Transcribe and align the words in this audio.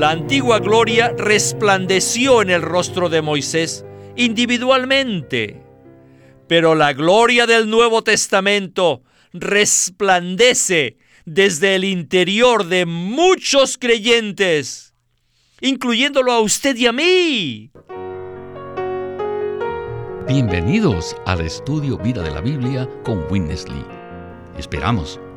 La 0.00 0.12
antigua 0.12 0.60
gloria 0.60 1.12
resplandeció 1.14 2.40
en 2.40 2.48
el 2.48 2.62
rostro 2.62 3.10
de 3.10 3.20
Moisés 3.20 3.84
individualmente, 4.16 5.62
pero 6.48 6.74
la 6.74 6.94
gloria 6.94 7.46
del 7.46 7.68
Nuevo 7.68 8.02
Testamento 8.02 9.02
resplandece 9.34 10.96
desde 11.26 11.74
el 11.74 11.84
interior 11.84 12.64
de 12.64 12.86
muchos 12.86 13.76
creyentes, 13.76 14.94
incluyéndolo 15.60 16.32
a 16.32 16.40
usted 16.40 16.76
y 16.76 16.86
a 16.86 16.92
mí. 16.92 17.70
Bienvenidos 20.26 21.14
al 21.26 21.42
estudio 21.42 21.98
Vida 21.98 22.22
de 22.22 22.30
la 22.30 22.40
Biblia 22.40 22.88
con 23.04 23.30
Witness 23.30 23.68
Lee. 23.68 23.84
Esperamos 24.56 25.20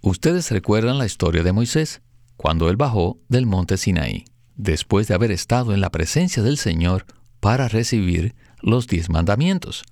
ustedes 0.00 0.50
recuerdan 0.50 0.98
la 0.98 1.06
historia 1.06 1.42
de 1.42 1.52
Moisés 1.52 2.02
cuando 2.36 2.70
él 2.70 2.76
bajó 2.76 3.18
del 3.28 3.46
monte 3.46 3.76
Sinaí, 3.76 4.24
después 4.56 5.08
de 5.08 5.14
haber 5.14 5.30
estado 5.30 5.74
en 5.74 5.80
la 5.80 5.90
presencia 5.90 6.42
del 6.42 6.56
Señor 6.56 7.06
para 7.40 7.68
recibir 7.68 8.34
los 8.62 8.86
diez 8.86 9.08
mandamientos. 9.08 9.84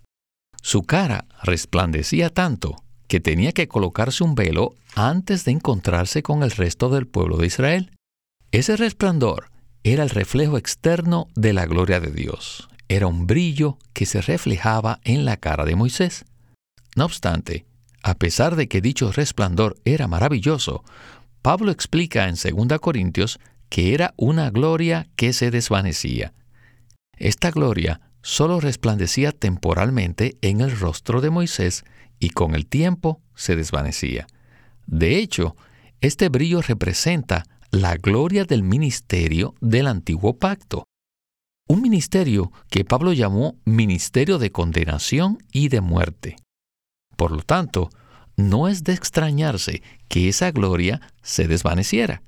Su 0.62 0.82
cara 0.82 1.26
resplandecía 1.42 2.30
tanto 2.30 2.76
que 3.06 3.20
tenía 3.20 3.52
que 3.52 3.68
colocarse 3.68 4.22
un 4.22 4.34
velo 4.34 4.74
antes 4.94 5.44
de 5.44 5.52
encontrarse 5.52 6.22
con 6.22 6.42
el 6.42 6.50
resto 6.50 6.90
del 6.90 7.06
pueblo 7.06 7.38
de 7.38 7.46
Israel. 7.46 7.92
Ese 8.52 8.76
resplandor 8.76 9.50
era 9.82 10.02
el 10.02 10.10
reflejo 10.10 10.58
externo 10.58 11.28
de 11.34 11.52
la 11.52 11.66
gloria 11.66 12.00
de 12.00 12.10
Dios. 12.10 12.68
Era 12.88 13.06
un 13.06 13.26
brillo 13.26 13.78
que 13.92 14.06
se 14.06 14.20
reflejaba 14.20 15.00
en 15.04 15.24
la 15.24 15.36
cara 15.36 15.64
de 15.64 15.76
Moisés. 15.76 16.24
No 16.96 17.04
obstante, 17.04 17.66
a 18.08 18.14
pesar 18.14 18.56
de 18.56 18.68
que 18.68 18.80
dicho 18.80 19.12
resplandor 19.12 19.76
era 19.84 20.08
maravilloso, 20.08 20.82
Pablo 21.42 21.70
explica 21.70 22.28
en 22.28 22.36
2 22.36 22.78
Corintios 22.80 23.38
que 23.68 23.92
era 23.92 24.14
una 24.16 24.50
gloria 24.50 25.08
que 25.14 25.34
se 25.34 25.50
desvanecía. 25.50 26.32
Esta 27.18 27.50
gloria 27.50 28.00
solo 28.22 28.60
resplandecía 28.60 29.32
temporalmente 29.32 30.38
en 30.40 30.62
el 30.62 30.78
rostro 30.78 31.20
de 31.20 31.30
Moisés 31.30 31.84
y 32.18 32.30
con 32.30 32.54
el 32.54 32.66
tiempo 32.66 33.20
se 33.34 33.56
desvanecía. 33.56 34.26
De 34.86 35.18
hecho, 35.18 35.54
este 36.00 36.30
brillo 36.30 36.62
representa 36.62 37.44
la 37.70 37.96
gloria 37.96 38.44
del 38.44 38.62
ministerio 38.62 39.54
del 39.60 39.86
antiguo 39.86 40.38
pacto. 40.38 40.84
Un 41.68 41.82
ministerio 41.82 42.52
que 42.70 42.86
Pablo 42.86 43.12
llamó 43.12 43.56
ministerio 43.66 44.38
de 44.38 44.50
condenación 44.50 45.38
y 45.52 45.68
de 45.68 45.82
muerte. 45.82 46.36
Por 47.18 47.32
lo 47.32 47.42
tanto, 47.42 47.90
no 48.36 48.68
es 48.68 48.84
de 48.84 48.92
extrañarse 48.92 49.82
que 50.06 50.28
esa 50.28 50.52
gloria 50.52 51.00
se 51.20 51.48
desvaneciera. 51.48 52.22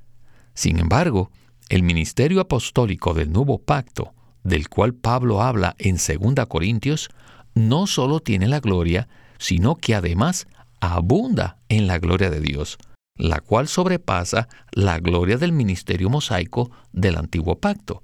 Sin 0.52 0.80
embargo, 0.80 1.30
el 1.68 1.84
ministerio 1.84 2.40
apostólico 2.40 3.14
del 3.14 3.30
nuevo 3.30 3.58
pacto, 3.58 4.12
del 4.42 4.68
cual 4.68 4.94
Pablo 4.94 5.42
habla 5.42 5.76
en 5.78 5.94
2 5.94 6.44
Corintios, 6.48 7.08
no 7.54 7.86
solo 7.86 8.18
tiene 8.18 8.48
la 8.48 8.58
gloria, 8.58 9.06
sino 9.38 9.76
que 9.76 9.94
además 9.94 10.48
abunda 10.80 11.58
en 11.68 11.86
la 11.86 12.00
gloria 12.00 12.28
de 12.28 12.40
Dios, 12.40 12.76
la 13.14 13.40
cual 13.40 13.68
sobrepasa 13.68 14.48
la 14.72 14.98
gloria 14.98 15.36
del 15.36 15.52
ministerio 15.52 16.10
mosaico 16.10 16.72
del 16.90 17.16
antiguo 17.16 17.60
pacto. 17.60 18.02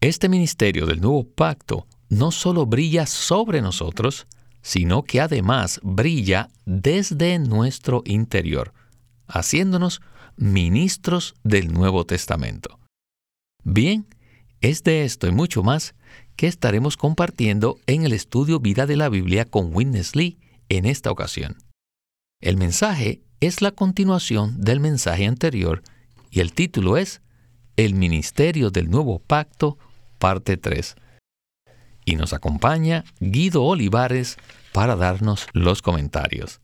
Este 0.00 0.28
ministerio 0.28 0.86
del 0.86 1.00
nuevo 1.00 1.24
pacto 1.24 1.88
no 2.08 2.30
solo 2.30 2.66
brilla 2.66 3.04
sobre 3.04 3.60
nosotros, 3.62 4.28
sino 4.62 5.04
que 5.04 5.20
además 5.20 5.80
brilla 5.82 6.50
desde 6.64 7.38
nuestro 7.38 8.02
interior, 8.04 8.72
haciéndonos 9.26 10.00
ministros 10.36 11.34
del 11.42 11.72
Nuevo 11.72 12.04
Testamento. 12.04 12.78
Bien, 13.64 14.06
es 14.60 14.82
de 14.82 15.04
esto 15.04 15.26
y 15.26 15.32
mucho 15.32 15.62
más 15.62 15.94
que 16.36 16.46
estaremos 16.46 16.96
compartiendo 16.96 17.78
en 17.86 18.04
el 18.04 18.12
estudio 18.12 18.60
Vida 18.60 18.86
de 18.86 18.96
la 18.96 19.08
Biblia 19.08 19.44
con 19.44 19.74
Witness 19.74 20.14
Lee 20.14 20.38
en 20.68 20.84
esta 20.84 21.10
ocasión. 21.10 21.56
El 22.40 22.56
mensaje 22.56 23.22
es 23.40 23.62
la 23.62 23.72
continuación 23.72 24.60
del 24.60 24.80
mensaje 24.80 25.26
anterior 25.26 25.82
y 26.30 26.40
el 26.40 26.52
título 26.52 26.96
es 26.96 27.20
El 27.76 27.94
Ministerio 27.94 28.70
del 28.70 28.90
Nuevo 28.90 29.18
Pacto, 29.18 29.78
parte 30.18 30.56
3. 30.56 30.96
Y 32.08 32.16
nos 32.16 32.32
acompaña 32.32 33.04
Guido 33.20 33.64
Olivares 33.64 34.38
para 34.72 34.96
darnos 34.96 35.46
los 35.52 35.82
comentarios. 35.82 36.62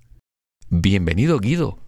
Bienvenido 0.71 1.39
Guido. 1.39 1.79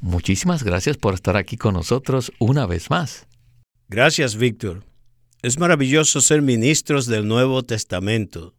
Muchísimas 0.00 0.62
gracias 0.62 0.98
por 0.98 1.14
estar 1.14 1.34
aquí 1.38 1.56
con 1.56 1.72
nosotros 1.72 2.30
una 2.38 2.66
vez 2.66 2.90
más. 2.90 3.26
Gracias, 3.88 4.36
Víctor. 4.36 4.84
Es 5.40 5.58
maravilloso 5.58 6.20
ser 6.20 6.42
ministros 6.42 7.06
del 7.06 7.26
Nuevo 7.26 7.62
Testamento, 7.62 8.52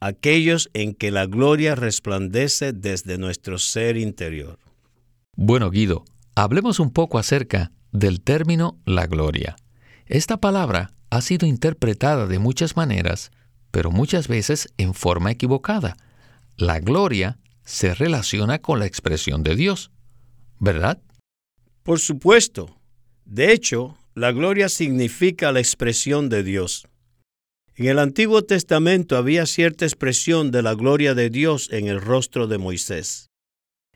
aquellos 0.00 0.68
en 0.74 0.94
que 0.94 1.12
la 1.12 1.26
gloria 1.26 1.76
resplandece 1.76 2.72
desde 2.72 3.18
nuestro 3.18 3.60
ser 3.60 3.96
interior. 3.96 4.58
Bueno, 5.36 5.70
Guido, 5.70 6.04
hablemos 6.34 6.80
un 6.80 6.90
poco 6.90 7.20
acerca 7.20 7.70
del 7.92 8.20
término 8.20 8.80
la 8.84 9.06
gloria. 9.06 9.54
Esta 10.06 10.38
palabra 10.38 10.92
ha 11.10 11.20
sido 11.20 11.46
interpretada 11.46 12.26
de 12.26 12.40
muchas 12.40 12.76
maneras, 12.76 13.30
pero 13.72 13.90
muchas 13.90 14.28
veces 14.28 14.68
en 14.76 14.94
forma 14.94 15.32
equivocada. 15.32 15.96
La 16.56 16.78
gloria 16.78 17.38
se 17.64 17.94
relaciona 17.94 18.60
con 18.60 18.78
la 18.78 18.86
expresión 18.86 19.42
de 19.42 19.56
Dios, 19.56 19.90
¿verdad? 20.60 21.02
Por 21.82 21.98
supuesto. 21.98 22.76
De 23.24 23.52
hecho, 23.52 23.96
la 24.14 24.30
gloria 24.30 24.68
significa 24.68 25.50
la 25.50 25.60
expresión 25.60 26.28
de 26.28 26.44
Dios. 26.44 26.86
En 27.74 27.86
el 27.86 27.98
Antiguo 27.98 28.42
Testamento 28.42 29.16
había 29.16 29.46
cierta 29.46 29.86
expresión 29.86 30.50
de 30.50 30.62
la 30.62 30.74
gloria 30.74 31.14
de 31.14 31.30
Dios 31.30 31.68
en 31.72 31.88
el 31.88 32.00
rostro 32.00 32.46
de 32.46 32.58
Moisés. 32.58 33.30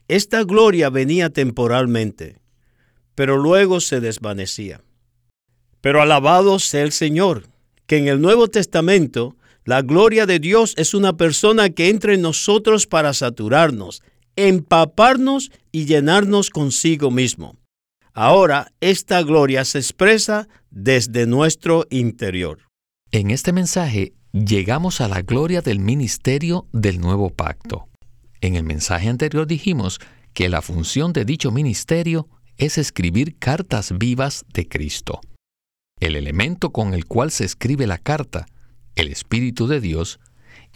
Esta 0.09 0.43
gloria 0.45 0.89
venía 0.89 1.29
temporalmente, 1.31 2.39
pero 3.15 3.37
luego 3.37 3.81
se 3.81 4.01
desvanecía. 4.01 4.81
Pero 5.83 6.01
alabado 6.01 6.59
sea 6.59 6.83
el 6.83 6.93
Señor, 6.93 7.49
que 7.87 7.99
en 7.99 8.09
el 8.09 8.23
Nuevo 8.23 8.49
Testamento 8.49 9.37
la 9.67 9.83
gloria 9.83 10.27
de 10.27 10.39
Dios 10.39 10.75
es 10.77 10.95
una 10.95 11.17
persona 11.17 11.71
que 11.71 11.89
entra 11.89 12.15
en 12.15 12.23
nosotros 12.23 12.87
para 12.87 13.13
saturarnos, 13.13 14.01
empaparnos 14.37 15.51
y 15.73 15.87
llenarnos 15.87 16.51
consigo 16.51 17.11
mismo. 17.11 17.57
Ahora 18.13 18.73
esta 18.81 19.21
gloria 19.25 19.65
se 19.65 19.79
expresa 19.79 20.47
desde 20.71 21.27
nuestro 21.27 21.85
interior. 21.91 22.61
En 23.11 23.33
este 23.33 23.53
mensaje 23.53 24.13
llegamos 24.33 25.01
a 25.01 25.09
la 25.09 25.23
gloria 25.23 25.63
del 25.63 25.81
ministerio 25.81 26.69
del 26.73 27.01
nuevo 27.01 27.31
pacto. 27.31 27.89
En 28.41 28.55
el 28.55 28.63
mensaje 28.63 29.09
anterior 29.09 29.49
dijimos 29.49 29.99
que 30.33 30.49
la 30.49 30.63
función 30.63 31.13
de 31.13 31.25
dicho 31.25 31.51
ministerio 31.51 32.29
es 32.57 32.79
escribir 32.79 33.37
cartas 33.37 33.99
vivas 33.99 34.45
de 34.55 34.69
Cristo. 34.69 35.21
El 35.99 36.15
elemento 36.15 36.71
con 36.71 36.95
el 36.95 37.07
cual 37.07 37.33
se 37.33 37.45
escribe 37.45 37.89
la 37.89 37.99
carta, 37.99 38.47
el 38.97 39.09
Espíritu 39.09 39.69
de 39.69 39.81
Dios, 39.81 40.19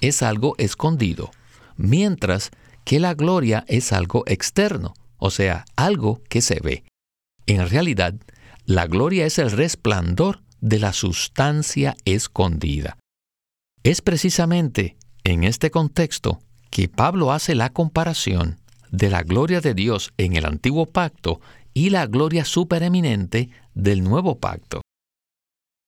es 0.01 0.23
algo 0.23 0.55
escondido, 0.59 1.31
mientras 1.77 2.51
que 2.85 3.01
la 3.01 3.15
gloria 3.15 3.65
es 3.69 3.93
algo 3.93 4.23
externo, 4.27 4.95
o 5.19 5.31
sea, 5.31 5.65
algo 5.77 6.23
que 6.29 6.41
se 6.41 6.61
ve. 6.61 6.85
En 7.47 7.69
realidad, 7.69 8.15
la 8.65 8.87
gloria 8.87 9.27
es 9.27 9.39
el 9.39 9.51
resplandor 9.51 10.43
de 10.61 10.79
la 10.79 10.93
sustancia 10.93 11.97
escondida. 12.05 12.99
Es 13.83 14.03
precisamente 14.03 14.97
en 15.25 15.45
este 15.45 15.71
contexto 15.71 16.41
que 16.71 16.89
Pablo 16.89 17.33
hace 17.33 17.55
la 17.55 17.71
comparación 17.71 18.61
de 18.91 19.11
la 19.11 19.23
gloria 19.23 19.61
de 19.61 19.75
Dios 19.75 20.13
en 20.19 20.37
el 20.37 20.45
antiguo 20.45 20.87
pacto 20.87 21.41
y 21.75 21.91
la 21.91 22.07
gloria 22.07 22.45
supereminente 22.45 23.51
del 23.75 24.03
nuevo 24.03 24.39
pacto. 24.39 24.83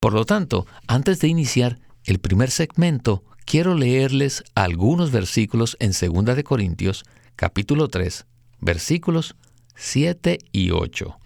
Por 0.00 0.14
lo 0.14 0.25
tanto, 0.25 0.67
antes 0.87 1.20
de 1.20 1.28
iniciar 1.28 1.78
el 2.04 2.19
primer 2.19 2.50
segmento, 2.50 3.25
quiero 3.44 3.75
leerles 3.75 4.44
algunos 4.54 5.10
versículos 5.10 5.76
en 5.81 5.93
2 5.93 6.37
de 6.37 6.44
Corintios, 6.44 7.04
capítulo 7.37 7.88
3, 7.88 8.26
versículos 8.60 9.37
7 9.76 10.38
y 10.52 10.70
8. 10.70 11.19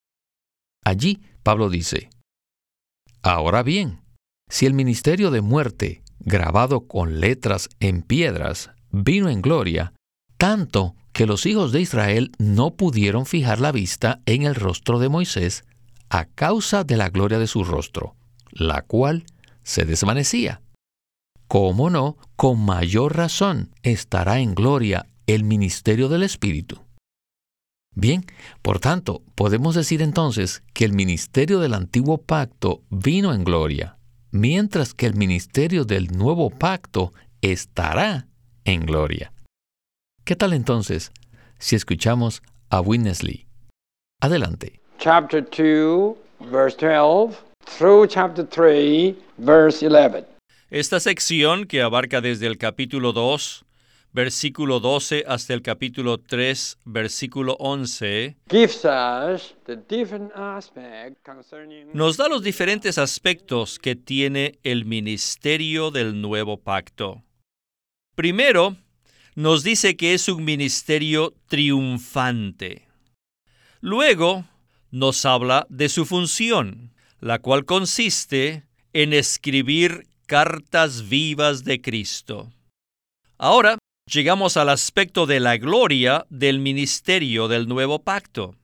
Allí 0.85 1.21
Pablo 1.43 1.71
dice, 1.71 2.11
Ahora 3.23 3.63
bien, 3.63 4.01
Si 4.49 4.67
el 4.67 4.75
ministerio 4.75 5.33
de 5.33 5.41
muerte, 5.41 6.03
grabado 6.21 6.87
con 6.87 7.19
letras 7.19 7.69
en 7.81 8.03
piedras, 8.03 8.71
vino 8.93 9.29
en 9.29 9.43
gloria, 9.43 9.93
tanto 10.37 10.95
que 11.13 11.27
los 11.27 11.47
hijos 11.47 11.73
de 11.73 11.81
Israel 11.81 12.31
no 12.39 12.77
pudieron 12.77 13.27
fijar 13.27 13.59
la 13.61 13.73
vista 13.73 14.21
en 14.27 14.43
el 14.43 14.55
rostro 14.55 14.99
de 15.01 15.09
Moisés 15.09 15.65
a 16.11 16.27
causa 16.27 16.85
de 16.85 16.97
la 16.97 17.09
gloria 17.09 17.39
de 17.39 17.47
su 17.47 17.65
rostro, 17.65 18.15
la 18.53 18.83
cual 18.83 19.25
se 19.65 19.85
desvanecía. 19.85 20.61
¿Cómo 21.49 21.91
no? 21.91 22.17
Con 22.35 22.65
mayor 22.65 23.17
razón 23.17 23.71
estará 23.83 24.41
en 24.41 24.55
gloria 24.55 25.07
el 25.27 25.45
ministerio 25.45 26.09
del 26.09 26.23
Espíritu. 26.23 26.81
Bien, 27.95 28.25
por 28.63 28.79
tanto, 28.79 29.23
podemos 29.35 29.75
decir 29.75 30.03
entonces 30.03 30.63
que 30.75 30.85
el 30.85 30.93
ministerio 30.93 31.61
del 31.61 31.73
antiguo 31.73 32.19
pacto 32.19 32.83
vino 32.91 33.33
en 33.33 33.45
gloria, 33.45 33.97
mientras 34.33 34.93
que 34.93 35.07
el 35.07 35.15
ministerio 35.15 35.85
del 35.85 36.09
nuevo 36.09 36.51
pacto 36.51 37.13
estará 37.41 38.27
en 38.65 38.85
gloria. 38.85 39.33
¿Qué 40.25 40.37
tal 40.37 40.53
entonces 40.53 41.13
si 41.59 41.77
escuchamos 41.77 42.43
a 42.69 42.81
Witness 42.81 43.23
Lee? 43.23 43.47
Adelante. 44.21 44.81
Chapter 44.99 45.43
2, 45.43 46.17
verse 46.51 46.77
12, 46.77 47.39
through 47.79 48.07
chapter 48.09 48.45
3, 48.45 49.15
verse 49.39 49.87
11. 49.87 50.36
Esta 50.71 51.01
sección, 51.01 51.65
que 51.65 51.83
abarca 51.83 52.21
desde 52.21 52.47
el 52.47 52.59
capítulo 52.59 53.13
2 53.13 53.67
versículo 54.17 54.81
12 54.81 55.25
hasta 55.29 55.53
el 55.53 55.61
capítulo 55.61 56.17
3, 56.17 56.79
versículo 56.87 57.55
11, 57.59 58.35
nos 61.93 62.17
da 62.17 62.29
los 62.29 62.43
diferentes 62.43 62.97
aspectos 62.97 63.79
que 63.79 63.95
tiene 63.95 64.59
el 64.63 64.87
ministerio 64.87 65.91
del 65.91 66.19
nuevo 66.19 66.57
pacto. 66.57 67.23
Primero, 68.15 68.77
nos 69.35 69.63
dice 69.63 69.99
que 69.99 70.15
es 70.15 70.31
un 70.31 70.47
ministerio 70.47 71.35
triunfante. 71.49 72.89
Luego, 73.83 74.47
nos 74.91 75.27
habla 75.27 75.67
de 75.69 75.91
su 75.91 76.07
función, 76.07 76.95
la 77.21 77.39
cual 77.41 77.67
consiste 77.67 78.65
en 78.95 79.13
escribir 79.13 80.07
cartas 80.27 81.09
vivas 81.09 81.63
de 81.65 81.81
Cristo. 81.81 82.53
Ahora, 83.39 83.79
llegamos 84.11 84.57
al 84.57 84.69
aspecto 84.69 85.25
de 85.27 85.39
la 85.39 85.57
gloria 85.57 86.27
del 86.31 86.59
ministerio 86.59 87.47
del 87.47 87.69
nuevo 87.69 88.01
pacto. 88.01 88.57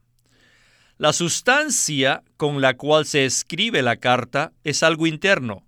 La 0.99 1.13
sustancia 1.13 2.23
con 2.37 2.61
la 2.61 2.77
cual 2.77 3.07
se 3.07 3.25
escribe 3.25 3.83
la 3.83 3.97
carta 3.97 4.53
es 4.65 4.83
algo 4.83 5.07
interno, 5.07 5.65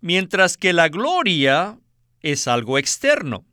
mientras 0.00 0.56
que 0.56 0.72
la 0.72 0.88
gloria 0.88 1.78
es 2.22 2.46
algo 2.46 2.78
externo. 2.78 3.44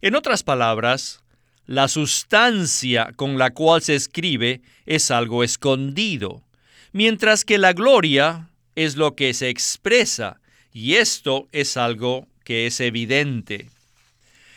En 0.00 0.14
otras 0.14 0.44
palabras, 0.44 1.22
la 1.66 1.88
sustancia 1.88 3.12
con 3.16 3.36
la 3.36 3.50
cual 3.50 3.82
se 3.82 3.96
escribe 3.96 4.62
es 4.86 5.10
algo 5.10 5.42
escondido, 5.42 6.44
mientras 6.92 7.44
que 7.44 7.58
la 7.58 7.72
gloria 7.72 8.48
es 8.76 8.96
lo 8.96 9.16
que 9.16 9.34
se 9.34 9.48
expresa, 9.48 10.40
y 10.72 10.94
esto 10.94 11.48
es 11.52 11.76
algo 11.76 12.28
que 12.44 12.66
es 12.66 12.80
evidente. 12.80 13.70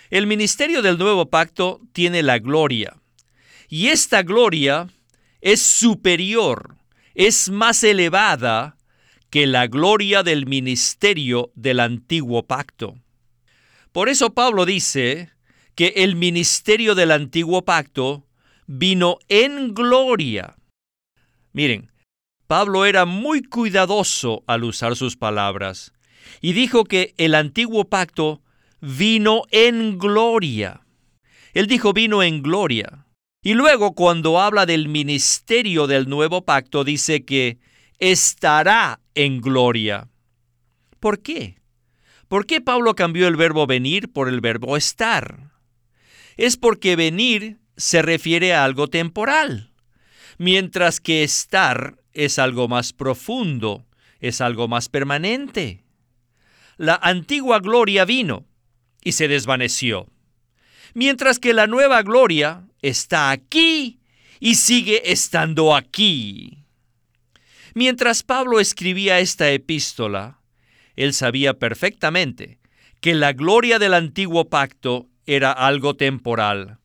El 0.09 0.27
ministerio 0.27 0.81
del 0.81 0.97
nuevo 0.97 1.29
pacto 1.29 1.81
tiene 1.93 2.21
la 2.21 2.39
gloria. 2.39 2.97
Y 3.69 3.87
esta 3.87 4.23
gloria 4.23 4.89
es 5.39 5.61
superior, 5.61 6.75
es 7.15 7.49
más 7.49 7.83
elevada 7.83 8.77
que 9.29 9.47
la 9.47 9.67
gloria 9.67 10.23
del 10.23 10.45
ministerio 10.45 11.51
del 11.55 11.79
antiguo 11.79 12.43
pacto. 12.43 12.95
Por 13.93 14.09
eso 14.09 14.33
Pablo 14.33 14.65
dice 14.65 15.31
que 15.75 15.93
el 15.97 16.15
ministerio 16.15 16.95
del 16.95 17.11
antiguo 17.11 17.63
pacto 17.63 18.27
vino 18.67 19.17
en 19.29 19.73
gloria. 19.73 20.55
Miren, 21.53 21.91
Pablo 22.47 22.85
era 22.85 23.05
muy 23.05 23.41
cuidadoso 23.43 24.43
al 24.47 24.65
usar 24.65 24.97
sus 24.97 25.15
palabras 25.15 25.93
y 26.41 26.53
dijo 26.53 26.83
que 26.83 27.13
el 27.18 27.35
antiguo 27.35 27.85
pacto 27.85 28.41
vino 28.81 29.44
en 29.51 29.97
gloria. 29.97 30.81
Él 31.53 31.68
dijo 31.68 31.94
vino 31.94 32.23
en 32.23 32.41
gloria. 32.41 33.06
Y 33.44 33.53
luego 33.56 33.94
cuando 33.94 34.39
habla 34.39 34.65
del 34.65 34.88
ministerio 34.88 35.88
del 35.88 36.07
nuevo 36.07 36.45
pacto 36.45 36.83
dice 36.83 37.25
que 37.25 37.57
estará 37.97 39.00
en 39.15 39.41
gloria. 39.41 40.09
¿Por 41.00 41.21
qué? 41.21 41.57
¿Por 42.27 42.45
qué 42.45 42.62
Pablo 42.62 42.95
cambió 42.95 43.27
el 43.27 43.35
verbo 43.35 43.68
venir 43.68 44.12
por 44.12 44.29
el 44.29 44.41
verbo 44.41 44.77
estar? 44.77 45.51
Es 46.38 46.56
porque 46.56 46.95
venir 46.95 47.59
se 47.77 48.01
refiere 48.01 48.53
a 48.53 48.63
algo 48.63 48.88
temporal, 48.88 49.73
mientras 50.38 51.00
que 51.00 51.23
estar 51.23 51.97
es 52.13 52.39
algo 52.39 52.68
más 52.68 52.94
profundo, 52.94 53.85
es 54.19 54.39
algo 54.39 54.68
más 54.68 54.88
permanente. 54.88 55.83
La 56.81 56.95
antigua 56.95 57.60
gloria 57.60 58.06
vino, 58.06 58.48
y 59.04 59.12
se 59.12 59.28
desvaneció. 59.28 60.07
Mientras 60.95 61.38
que 61.38 61.54
la 61.54 61.68
nueva 61.68 62.01
gloria 62.01 62.63
está 62.81 63.30
aquí 63.30 64.00
y 64.39 64.56
sigue 64.56 65.12
estando 65.12 65.75
aquí. 65.75 66.66
Mientras 67.75 68.24
Pablo 68.24 68.60
escribía 68.60 69.19
esta 69.19 69.51
epístola, 69.51 70.42
él 70.95 71.13
sabía 71.13 71.54
perfectamente 71.54 72.57
que 73.00 73.13
la 73.13 73.33
gloria 73.33 73.78
del 73.78 73.94
antiguo 73.94 74.50
pacto 74.50 75.07
era 75.28 75.51
algo 75.51 75.95
temporal 75.95 76.80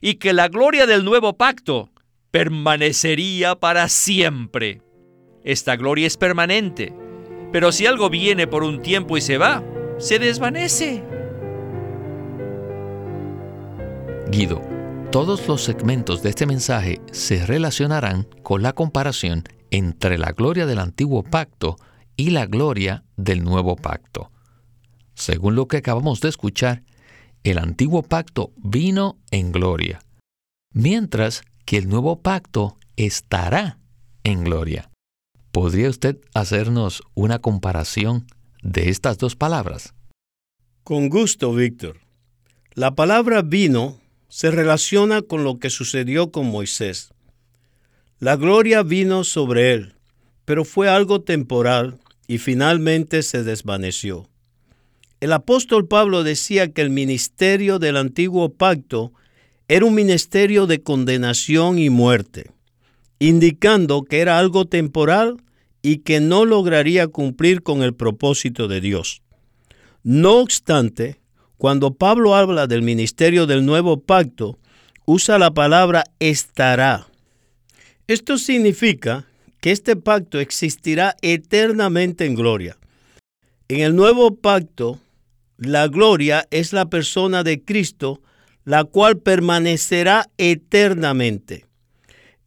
y 0.00 0.14
que 0.14 0.32
la 0.32 0.48
gloria 0.48 0.86
del 0.86 1.04
nuevo 1.04 1.36
pacto 1.36 1.92
permanecería 2.30 3.54
para 3.56 3.90
siempre. 3.90 4.80
Esta 5.44 5.76
gloria 5.76 6.06
es 6.06 6.16
permanente, 6.16 6.94
pero 7.52 7.70
si 7.70 7.86
algo 7.86 8.10
viene 8.10 8.46
por 8.46 8.64
un 8.64 8.80
tiempo 8.80 9.16
y 9.16 9.20
se 9.20 9.38
va, 9.38 9.62
se 9.98 10.18
desvanece. 10.18 11.04
Guido, 14.30 14.62
todos 15.10 15.46
los 15.46 15.62
segmentos 15.62 16.22
de 16.22 16.30
este 16.30 16.46
mensaje 16.46 17.00
se 17.12 17.44
relacionarán 17.44 18.26
con 18.42 18.62
la 18.62 18.72
comparación 18.72 19.44
entre 19.70 20.16
la 20.16 20.32
gloria 20.32 20.64
del 20.64 20.78
antiguo 20.78 21.22
pacto 21.22 21.76
y 22.16 22.30
la 22.30 22.46
gloria 22.46 23.04
del 23.16 23.44
nuevo 23.44 23.76
pacto. 23.76 24.30
Según 25.14 25.54
lo 25.54 25.68
que 25.68 25.78
acabamos 25.78 26.20
de 26.20 26.30
escuchar, 26.30 26.82
el 27.44 27.58
antiguo 27.58 28.02
pacto 28.02 28.52
vino 28.56 29.18
en 29.30 29.52
gloria, 29.52 30.00
mientras 30.72 31.42
que 31.66 31.76
el 31.76 31.88
nuevo 31.88 32.20
pacto 32.20 32.78
estará 32.96 33.78
en 34.24 34.44
gloria. 34.44 34.91
¿Podría 35.52 35.90
usted 35.90 36.18
hacernos 36.32 37.02
una 37.12 37.38
comparación 37.38 38.26
de 38.62 38.88
estas 38.88 39.18
dos 39.18 39.36
palabras? 39.36 39.92
Con 40.82 41.10
gusto, 41.10 41.52
Víctor. 41.54 41.98
La 42.72 42.94
palabra 42.94 43.42
vino 43.42 44.00
se 44.28 44.50
relaciona 44.50 45.20
con 45.20 45.44
lo 45.44 45.58
que 45.58 45.68
sucedió 45.68 46.32
con 46.32 46.46
Moisés. 46.46 47.12
La 48.18 48.36
gloria 48.36 48.82
vino 48.82 49.24
sobre 49.24 49.74
él, 49.74 49.94
pero 50.46 50.64
fue 50.64 50.88
algo 50.88 51.20
temporal 51.20 51.98
y 52.26 52.38
finalmente 52.38 53.22
se 53.22 53.44
desvaneció. 53.44 54.30
El 55.20 55.34
apóstol 55.34 55.86
Pablo 55.86 56.24
decía 56.24 56.72
que 56.72 56.80
el 56.80 56.88
ministerio 56.88 57.78
del 57.78 57.98
antiguo 57.98 58.54
pacto 58.54 59.12
era 59.68 59.84
un 59.84 59.94
ministerio 59.94 60.66
de 60.66 60.82
condenación 60.82 61.78
y 61.78 61.90
muerte, 61.90 62.50
indicando 63.28 64.02
que 64.02 64.20
era 64.20 64.38
algo 64.38 64.64
temporal 64.64 65.36
y 65.80 65.98
que 65.98 66.20
no 66.20 66.44
lograría 66.44 67.06
cumplir 67.06 67.62
con 67.62 67.82
el 67.82 67.94
propósito 67.94 68.66
de 68.66 68.80
Dios. 68.80 69.22
No 70.02 70.38
obstante, 70.38 71.20
cuando 71.56 71.94
Pablo 71.94 72.34
habla 72.34 72.66
del 72.66 72.82
ministerio 72.82 73.46
del 73.46 73.64
nuevo 73.64 74.00
pacto, 74.00 74.58
usa 75.04 75.38
la 75.38 75.52
palabra 75.52 76.02
estará. 76.18 77.06
Esto 78.08 78.38
significa 78.38 79.26
que 79.60 79.70
este 79.70 79.94
pacto 79.94 80.40
existirá 80.40 81.14
eternamente 81.22 82.26
en 82.26 82.34
gloria. 82.34 82.76
En 83.68 83.80
el 83.80 83.94
nuevo 83.94 84.34
pacto, 84.34 84.98
la 85.58 85.86
gloria 85.86 86.48
es 86.50 86.72
la 86.72 86.86
persona 86.86 87.44
de 87.44 87.62
Cristo, 87.62 88.20
la 88.64 88.82
cual 88.82 89.18
permanecerá 89.18 90.28
eternamente. 90.38 91.66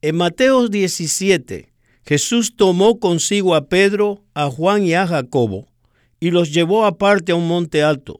En 0.01 0.15
Mateo 0.17 0.67
17, 0.67 1.73
Jesús 2.05 2.55
tomó 2.55 2.99
consigo 2.99 3.55
a 3.55 3.67
Pedro, 3.67 4.23
a 4.33 4.49
Juan 4.49 4.83
y 4.83 4.93
a 4.93 5.07
Jacobo, 5.07 5.67
y 6.19 6.31
los 6.31 6.53
llevó 6.53 6.85
aparte 6.85 7.31
a 7.31 7.35
un 7.35 7.47
monte 7.47 7.81
alto 7.81 8.19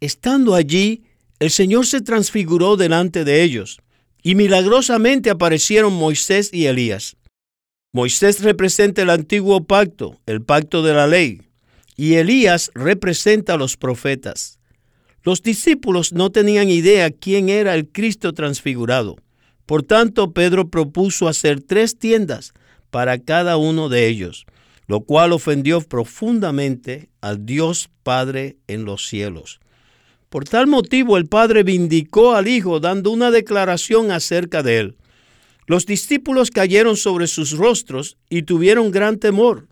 Estando 0.00 0.54
allí, 0.54 1.04
el 1.38 1.50
Señor 1.50 1.86
se 1.86 2.00
transfiguró 2.02 2.76
delante 2.76 3.24
de 3.24 3.42
ellos, 3.42 3.80
y 4.22 4.34
milagrosamente 4.34 5.30
aparecieron 5.30 5.94
Moisés 5.94 6.50
y 6.52 6.66
Elías. 6.66 7.16
Moisés 7.92 8.42
representa 8.42 9.02
el 9.02 9.10
antiguo 9.10 9.64
pacto, 9.64 10.20
el 10.26 10.42
pacto 10.42 10.82
de 10.82 10.92
la 10.92 11.06
ley, 11.06 11.42
y 11.96 12.14
Elías 12.14 12.70
representa 12.74 13.54
a 13.54 13.56
los 13.56 13.78
profetas. 13.78 14.58
Los 15.22 15.42
discípulos 15.42 16.12
no 16.12 16.30
tenían 16.30 16.68
idea 16.68 17.10
quién 17.10 17.48
era 17.48 17.74
el 17.74 17.88
Cristo 17.88 18.34
transfigurado. 18.34 19.16
Por 19.66 19.82
tanto, 19.82 20.32
Pedro 20.32 20.70
propuso 20.70 21.28
hacer 21.28 21.60
tres 21.60 21.98
tiendas 21.98 22.54
para 22.90 23.18
cada 23.18 23.56
uno 23.56 23.88
de 23.88 24.06
ellos, 24.06 24.46
lo 24.86 25.00
cual 25.00 25.32
ofendió 25.32 25.80
profundamente 25.80 27.10
al 27.20 27.44
Dios 27.44 27.90
Padre 28.04 28.56
en 28.68 28.84
los 28.84 29.06
cielos. 29.08 29.60
Por 30.28 30.44
tal 30.44 30.66
motivo 30.66 31.16
el 31.16 31.26
Padre 31.26 31.64
vindicó 31.64 32.34
al 32.34 32.48
Hijo 32.48 32.78
dando 32.80 33.10
una 33.10 33.30
declaración 33.30 34.12
acerca 34.12 34.62
de 34.62 34.78
él. 34.78 34.96
Los 35.66 35.86
discípulos 35.86 36.50
cayeron 36.50 36.96
sobre 36.96 37.26
sus 37.26 37.52
rostros 37.52 38.16
y 38.30 38.42
tuvieron 38.42 38.92
gran 38.92 39.18
temor. 39.18 39.66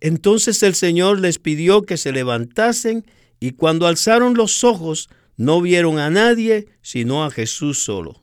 Entonces 0.00 0.62
el 0.62 0.74
Señor 0.74 1.20
les 1.20 1.38
pidió 1.38 1.82
que 1.82 1.96
se 1.96 2.12
levantasen 2.12 3.06
y 3.40 3.52
cuando 3.52 3.86
alzaron 3.86 4.34
los 4.34 4.62
ojos 4.64 5.08
no 5.36 5.60
vieron 5.62 5.98
a 5.98 6.10
nadie 6.10 6.66
sino 6.82 7.24
a 7.24 7.30
Jesús 7.30 7.82
solo. 7.82 8.21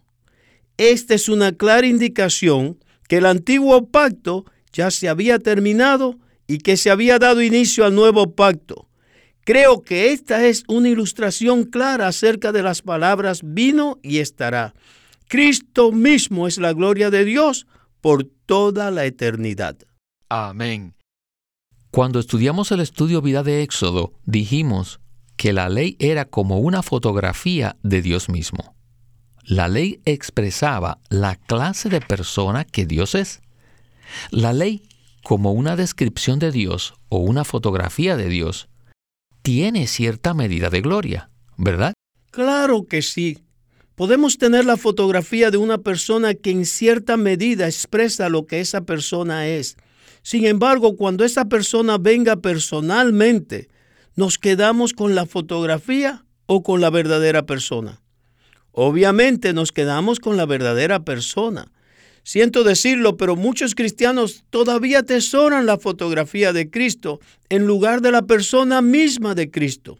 Esta 0.79 1.13
es 1.13 1.27
una 1.27 1.51
clara 1.51 1.85
indicación 1.85 2.79
que 3.09 3.17
el 3.17 3.25
antiguo 3.25 3.87
pacto 3.87 4.45
ya 4.71 4.91
se 4.91 5.09
había 5.09 5.37
terminado 5.37 6.17
y 6.47 6.59
que 6.59 6.77
se 6.77 6.89
había 6.89 7.19
dado 7.19 7.41
inicio 7.41 7.83
al 7.83 7.93
nuevo 7.93 8.33
pacto. 8.33 8.87
Creo 9.43 9.81
que 9.81 10.13
esta 10.13 10.45
es 10.45 10.63
una 10.69 10.87
ilustración 10.87 11.65
clara 11.65 12.07
acerca 12.07 12.53
de 12.53 12.63
las 12.63 12.81
palabras 12.81 13.41
vino 13.43 13.99
y 14.03 14.19
estará. 14.19 14.73
Cristo 15.27 15.91
mismo 15.91 16.47
es 16.47 16.57
la 16.57 16.71
gloria 16.71 17.09
de 17.09 17.25
Dios 17.25 17.67
por 17.99 18.23
toda 18.45 18.89
la 18.89 19.03
eternidad. 19.03 19.75
Amén. 20.29 20.93
Cuando 21.91 22.21
estudiamos 22.21 22.71
el 22.71 22.79
estudio 22.79 23.21
vida 23.21 23.43
de 23.43 23.63
Éxodo, 23.63 24.13
dijimos 24.25 25.01
que 25.35 25.51
la 25.51 25.67
ley 25.67 25.97
era 25.99 26.23
como 26.23 26.59
una 26.59 26.83
fotografía 26.83 27.75
de 27.83 28.01
Dios 28.01 28.29
mismo. 28.29 28.78
La 29.49 29.67
ley 29.67 29.99
expresaba 30.05 30.99
la 31.09 31.35
clase 31.35 31.89
de 31.89 32.01
persona 32.01 32.65
que 32.65 32.85
Dios 32.85 33.15
es. 33.15 33.41
La 34.29 34.53
ley, 34.53 34.83
como 35.23 35.53
una 35.53 35.75
descripción 35.75 36.37
de 36.37 36.51
Dios 36.51 36.93
o 37.09 37.17
una 37.17 37.43
fotografía 37.43 38.15
de 38.15 38.29
Dios, 38.29 38.69
tiene 39.41 39.87
cierta 39.87 40.35
medida 40.35 40.69
de 40.69 40.81
gloria, 40.81 41.31
¿verdad? 41.57 41.93
Claro 42.29 42.85
que 42.85 43.01
sí. 43.01 43.39
Podemos 43.95 44.37
tener 44.37 44.65
la 44.65 44.77
fotografía 44.77 45.49
de 45.49 45.57
una 45.57 45.79
persona 45.79 46.35
que 46.35 46.51
en 46.51 46.67
cierta 46.67 47.17
medida 47.17 47.65
expresa 47.65 48.29
lo 48.29 48.45
que 48.45 48.59
esa 48.59 48.81
persona 48.81 49.47
es. 49.47 49.77
Sin 50.21 50.45
embargo, 50.45 50.95
cuando 50.95 51.25
esa 51.25 51.45
persona 51.45 51.97
venga 51.97 52.35
personalmente, 52.35 53.67
¿nos 54.15 54.37
quedamos 54.37 54.93
con 54.93 55.15
la 55.15 55.25
fotografía 55.25 56.23
o 56.45 56.61
con 56.61 56.81
la 56.81 56.91
verdadera 56.91 57.47
persona? 57.47 57.99
Obviamente 58.71 59.53
nos 59.53 59.71
quedamos 59.71 60.19
con 60.19 60.37
la 60.37 60.45
verdadera 60.45 61.03
persona. 61.03 61.71
Siento 62.23 62.63
decirlo, 62.63 63.17
pero 63.17 63.35
muchos 63.35 63.75
cristianos 63.75 64.43
todavía 64.49 64.99
atesoran 64.99 65.65
la 65.65 65.77
fotografía 65.77 66.53
de 66.53 66.69
Cristo 66.69 67.19
en 67.49 67.65
lugar 67.65 68.01
de 68.01 68.11
la 68.11 68.23
persona 68.23 68.81
misma 68.81 69.35
de 69.35 69.49
Cristo. 69.49 69.97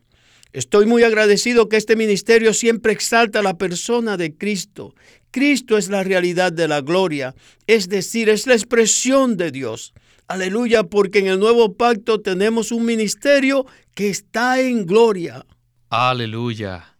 Estoy 0.51 0.85
muy 0.87 1.03
agradecido 1.03 1.69
que 1.69 1.77
este 1.77 1.95
ministerio 1.95 2.53
siempre 2.53 2.91
exalta 2.91 3.43
la 3.43 3.57
persona 3.57 4.17
de 4.17 4.35
Cristo. 4.35 4.95
Cristo 5.31 5.77
es 5.77 5.89
la 5.89 6.03
realidad 6.03 6.51
de 6.51 6.67
la 6.67 6.81
gloria, 6.81 7.35
es 7.67 7.87
decir, 7.87 8.29
es 8.29 8.47
la 8.47 8.55
expresión 8.55 9.37
de 9.37 9.51
Dios. 9.51 9.93
Aleluya, 10.27 10.83
porque 10.83 11.19
en 11.19 11.27
el 11.27 11.39
nuevo 11.39 11.73
pacto 11.73 12.21
tenemos 12.21 12.71
un 12.71 12.85
ministerio 12.85 13.65
que 13.95 14.09
está 14.09 14.59
en 14.59 14.85
gloria. 14.85 15.45
Aleluya. 15.89 16.95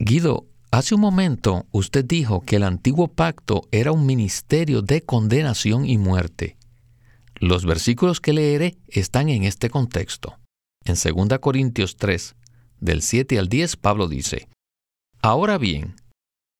Guido, 0.00 0.46
hace 0.70 0.94
un 0.94 1.00
momento 1.00 1.66
usted 1.72 2.04
dijo 2.04 2.42
que 2.42 2.56
el 2.56 2.62
antiguo 2.62 3.08
pacto 3.08 3.62
era 3.72 3.90
un 3.90 4.06
ministerio 4.06 4.80
de 4.80 5.02
condenación 5.02 5.86
y 5.86 5.98
muerte. 5.98 6.56
Los 7.34 7.66
versículos 7.66 8.20
que 8.20 8.32
leeré 8.32 8.78
están 8.86 9.28
en 9.28 9.42
este 9.42 9.70
contexto. 9.70 10.38
En 10.84 10.94
2 10.94 11.38
Corintios 11.40 11.96
3, 11.96 12.36
del 12.80 13.02
7 13.02 13.38
al 13.40 13.48
10, 13.48 13.76
Pablo 13.76 14.06
dice, 14.06 14.48
Ahora 15.20 15.58
bien, 15.58 15.96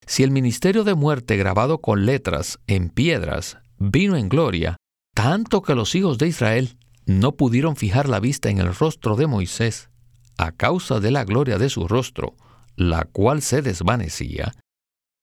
si 0.04 0.24
el 0.24 0.32
ministerio 0.32 0.82
de 0.82 0.94
muerte 0.94 1.36
grabado 1.36 1.80
con 1.80 2.06
letras 2.06 2.58
en 2.66 2.90
piedras 2.90 3.58
vino 3.78 4.16
en 4.16 4.28
gloria, 4.28 4.76
tanto 5.14 5.62
que 5.62 5.76
los 5.76 5.94
hijos 5.94 6.18
de 6.18 6.26
Israel 6.26 6.76
no 7.06 7.36
pudieron 7.36 7.76
fijar 7.76 8.08
la 8.08 8.18
vista 8.18 8.50
en 8.50 8.58
el 8.58 8.74
rostro 8.74 9.14
de 9.14 9.28
Moisés, 9.28 9.90
a 10.36 10.50
causa 10.50 10.98
de 10.98 11.12
la 11.12 11.24
gloria 11.24 11.58
de 11.58 11.70
su 11.70 11.86
rostro, 11.86 12.34
la 12.78 13.04
cual 13.04 13.42
se 13.42 13.60
desvanecía, 13.60 14.54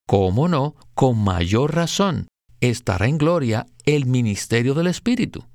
¿cómo 0.06 0.50
no, 0.50 0.76
con 0.94 1.18
mayor 1.18 1.74
razón, 1.74 2.28
estará 2.60 3.08
en 3.08 3.18
gloria 3.18 3.66
el 3.86 4.06
ministerio 4.06 4.74
del 4.74 4.88
Espíritu? 4.88 5.46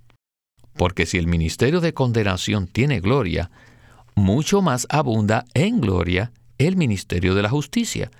Porque 0.76 1.04
si 1.04 1.18
el 1.18 1.26
ministerio 1.26 1.80
de 1.80 1.92
condenación 1.92 2.68
tiene 2.68 3.00
gloria, 3.00 3.50
mucho 4.14 4.62
más 4.62 4.86
abunda 4.88 5.44
en 5.52 5.82
gloria 5.82 6.32
el 6.56 6.76
ministerio 6.76 7.34
de 7.34 7.42
la 7.42 7.50
justicia, 7.50 8.10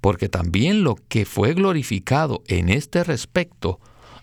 porque 0.00 0.28
también 0.28 0.82
lo 0.82 0.96
que 0.96 1.24
fue 1.24 1.54
glorificado 1.54 2.42
en 2.48 2.68
este 2.68 3.04
respecto 3.04 3.78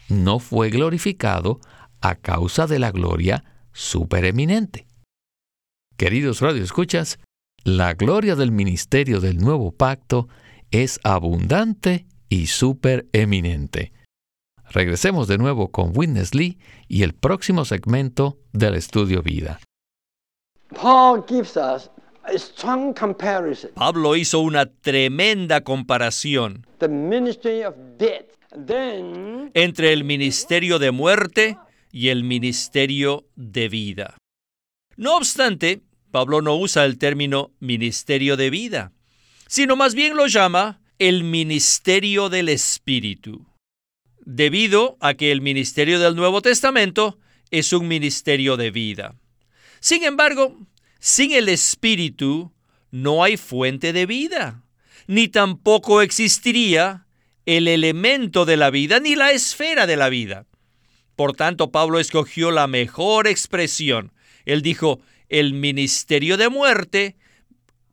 no 0.09 0.39
fue 0.39 0.69
glorificado 0.69 1.61
a 2.01 2.15
causa 2.15 2.67
de 2.67 2.77
la 2.77 2.91
gloria 2.91 3.45
supereminente. 3.71 4.85
Queridos 5.95 6.41
radioescuchas, 6.41 7.19
la 7.63 7.93
gloria 7.93 8.35
del 8.35 8.51
ministerio 8.51 9.19
del 9.19 9.37
nuevo 9.37 9.71
pacto 9.71 10.27
es 10.71 10.99
abundante 11.03 12.05
y 12.29 12.47
supereminente. 12.47 13.91
Regresemos 14.69 15.27
de 15.27 15.37
nuevo 15.37 15.69
con 15.69 15.91
Witness 15.95 16.33
Lee 16.33 16.57
y 16.87 17.03
el 17.03 17.13
próximo 17.13 17.65
segmento 17.65 18.39
del 18.53 18.75
estudio 18.75 19.21
vida. 19.21 19.59
Pablo 23.75 24.15
hizo 24.15 24.39
una 24.39 24.65
tremenda 24.65 25.61
comparación 25.61 26.65
entre 29.53 29.93
el 29.93 30.03
ministerio 30.03 30.79
de 30.79 30.91
muerte 30.91 31.57
y 31.91 32.07
el 32.07 32.23
ministerio 32.23 33.25
de 33.35 33.67
vida. 33.67 34.17
No 34.95 35.17
obstante, 35.17 35.81
Pablo 36.11 36.41
no 36.41 36.55
usa 36.55 36.85
el 36.85 36.97
término 36.97 37.51
ministerio 37.59 38.37
de 38.37 38.49
vida, 38.49 38.91
sino 39.47 39.75
más 39.75 39.95
bien 39.95 40.15
lo 40.15 40.27
llama 40.27 40.81
el 40.99 41.23
ministerio 41.23 42.29
del 42.29 42.49
Espíritu, 42.49 43.47
debido 44.19 44.97
a 44.99 45.15
que 45.15 45.31
el 45.31 45.41
ministerio 45.41 45.99
del 45.99 46.15
Nuevo 46.15 46.41
Testamento 46.41 47.17
es 47.49 47.73
un 47.73 47.87
ministerio 47.87 48.57
de 48.57 48.71
vida. 48.71 49.15
Sin 49.79 50.03
embargo, 50.03 50.57
sin 50.99 51.31
el 51.31 51.49
Espíritu 51.49 52.53
no 52.91 53.23
hay 53.23 53.37
fuente 53.37 53.93
de 53.93 54.05
vida, 54.05 54.63
ni 55.07 55.27
tampoco 55.27 56.01
existiría 56.01 57.07
el 57.45 57.67
elemento 57.67 58.45
de 58.45 58.57
la 58.57 58.69
vida 58.69 58.99
ni 58.99 59.15
la 59.15 59.31
esfera 59.31 59.87
de 59.87 59.97
la 59.97 60.09
vida. 60.09 60.45
Por 61.15 61.33
tanto, 61.33 61.71
Pablo 61.71 61.99
escogió 61.99 62.51
la 62.51 62.67
mejor 62.67 63.27
expresión. 63.27 64.13
Él 64.45 64.61
dijo, 64.61 65.01
el 65.31 65.53
ministerio 65.53 66.35
de 66.35 66.49
muerte 66.49 67.15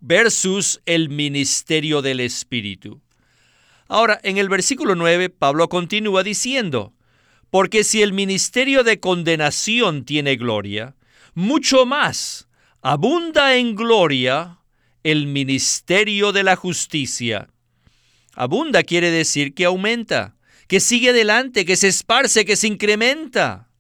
versus 0.00 0.83
el 0.87 1.09
ministerio 1.09 2.02
del 2.02 2.18
Espíritu. 2.21 3.00
Ahora, 3.87 4.21
en 4.25 4.38
el 4.38 4.49
versículo 4.49 4.97
9, 4.97 5.30
Pablo 5.30 5.68
continúa 5.68 6.25
diciendo, 6.25 6.92
porque 7.50 7.85
si 7.85 8.02
el 8.02 8.12
ministerio 8.12 8.83
de 8.83 8.99
condenación 9.00 10.04
tiene 10.04 10.37
gloria, 10.37 10.97
mucho 11.33 11.87
más 11.87 12.49
abunda 12.83 13.54
en 13.57 13.76
gloria 13.76 14.59
el 15.04 15.28
ministerio 15.28 16.33
de 16.33 16.42
la 16.42 16.57
justicia. 16.57 17.49
Abunda 18.35 18.83
quiere 18.83 19.12
decir 19.12 19.54
que 19.54 19.64
aumenta, 19.64 20.37
que 20.66 20.80
sigue 20.80 21.11
adelante, 21.11 21.64
que 21.64 21.76
se 21.76 21.87
esparce, 21.87 22.45
que 22.45 22.57
se 22.57 22.66
incrementa. 22.66 23.71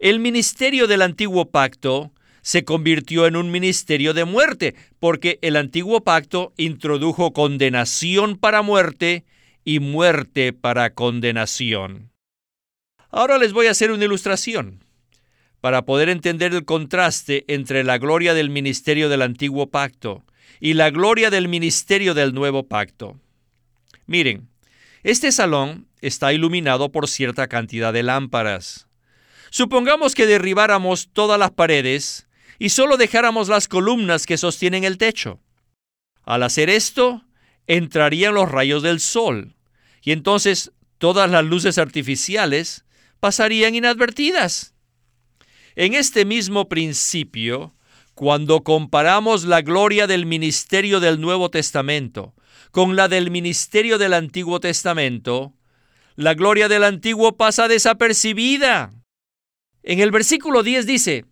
El 0.00 0.18
ministerio 0.18 0.88
del 0.88 1.02
antiguo 1.02 1.50
pacto 1.50 2.12
se 2.42 2.64
convirtió 2.64 3.26
en 3.26 3.36
un 3.36 3.50
ministerio 3.50 4.14
de 4.14 4.24
muerte, 4.24 4.74
porque 4.98 5.38
el 5.42 5.56
antiguo 5.56 6.02
pacto 6.02 6.52
introdujo 6.56 7.32
condenación 7.32 8.36
para 8.36 8.62
muerte 8.62 9.24
y 9.64 9.80
muerte 9.80 10.52
para 10.52 10.94
condenación. 10.94 12.10
Ahora 13.10 13.38
les 13.38 13.52
voy 13.52 13.66
a 13.66 13.72
hacer 13.72 13.90
una 13.90 14.04
ilustración 14.04 14.84
para 15.60 15.84
poder 15.84 16.08
entender 16.08 16.54
el 16.54 16.64
contraste 16.64 17.44
entre 17.48 17.84
la 17.84 17.98
gloria 17.98 18.34
del 18.34 18.50
ministerio 18.50 19.08
del 19.08 19.22
antiguo 19.22 19.68
pacto 19.68 20.24
y 20.60 20.74
la 20.74 20.90
gloria 20.90 21.30
del 21.30 21.48
ministerio 21.48 22.14
del 22.14 22.34
nuevo 22.34 22.66
pacto. 22.66 23.18
Miren, 24.06 24.48
Este 25.02 25.32
salón 25.32 25.86
está 26.02 26.32
iluminado 26.34 26.92
por 26.92 27.08
cierta 27.08 27.48
cantidad 27.48 27.90
de 27.90 28.02
lámparas. 28.02 28.86
Supongamos 29.48 30.14
que 30.14 30.26
derribáramos 30.26 31.08
todas 31.12 31.38
las 31.38 31.50
paredes 31.52 32.28
y 32.60 32.68
solo 32.68 32.98
dejáramos 32.98 33.48
las 33.48 33.66
columnas 33.66 34.26
que 34.26 34.36
sostienen 34.36 34.84
el 34.84 34.98
techo. 34.98 35.40
Al 36.22 36.42
hacer 36.42 36.68
esto, 36.68 37.24
entrarían 37.66 38.34
los 38.34 38.50
rayos 38.50 38.82
del 38.82 39.00
sol 39.00 39.56
y 40.02 40.12
entonces 40.12 40.70
todas 40.98 41.30
las 41.30 41.42
luces 41.42 41.78
artificiales 41.78 42.84
pasarían 43.18 43.74
inadvertidas. 43.74 44.74
En 45.74 45.94
este 45.94 46.26
mismo 46.26 46.68
principio, 46.68 47.74
cuando 48.14 48.62
comparamos 48.62 49.44
la 49.44 49.62
gloria 49.62 50.06
del 50.06 50.26
ministerio 50.26 51.00
del 51.00 51.18
Nuevo 51.18 51.50
Testamento 51.50 52.34
con 52.72 52.94
la 52.94 53.08
del 53.08 53.30
ministerio 53.30 53.96
del 53.96 54.12
Antiguo 54.12 54.60
Testamento, 54.60 55.54
la 56.14 56.34
gloria 56.34 56.68
del 56.68 56.84
Antiguo 56.84 57.38
pasa 57.38 57.68
desapercibida. 57.68 58.92
En 59.82 60.00
el 60.00 60.10
versículo 60.10 60.62
10 60.62 60.86
dice, 60.86 61.24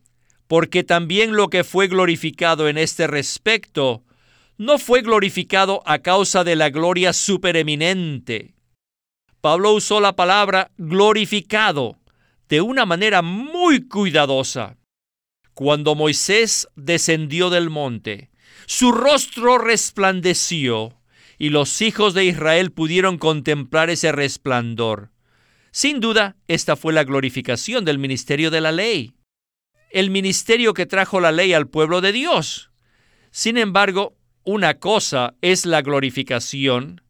porque 0.49 0.83
también 0.83 1.37
lo 1.37 1.51
que 1.51 1.63
fue 1.63 1.87
glorificado 1.87 2.69
en 2.69 2.79
este 2.79 3.07
respecto 3.07 4.03
no 4.57 4.79
fue 4.79 5.03
glorificado 5.03 5.83
a 5.87 6.01
causa 6.01 6.43
de 6.43 6.57
la 6.57 6.71
gloria 6.71 7.13
supereminente. 7.13 8.55
Pablo 9.41 9.73
usó 9.73 10.01
la 10.01 10.17
palabra 10.17 10.73
glorificado 10.79 11.99
de 12.49 12.63
una 12.63 12.87
manera 12.87 13.23
muy 13.23 13.87
cuidadosa. 13.87 14.79
Cuando 15.55 15.95
Moisés 15.95 16.67
descendió 16.75 17.51
del 17.51 17.69
monte, 17.69 18.31
su 18.67 18.91
rostro 18.91 19.59
resplandeció 19.59 20.95
y 21.39 21.51
los 21.51 21.83
hijos 21.83 22.15
de 22.15 22.25
Israel 22.25 22.73
pudieron 22.73 23.19
contemplar 23.19 23.91
ese 23.91 24.13
resplandor. 24.13 25.11
Sin 25.71 26.01
duda, 26.01 26.37
esta 26.49 26.75
fue 26.75 26.93
la 26.93 27.05
glorificación 27.05 27.85
del 27.85 27.99
ministerio 27.99 28.51
de 28.51 28.61
la 28.61 28.73
ley 28.73 29.18
el 29.91 30.11
ministerio 30.11 30.75
que 30.75 30.87
trajo 30.87 31.21
la 31.21 31.33
ley 31.33 31.53
al 31.53 31.69
pueblo 31.69 32.01
de 32.01 32.13
Dios. 32.13 32.71
Sin 33.31 33.57
embargo, 33.57 34.17
una 34.45 34.75
cosa 34.75 35.35
es 35.43 35.67
la 35.67 35.83
glorificación 35.83 37.03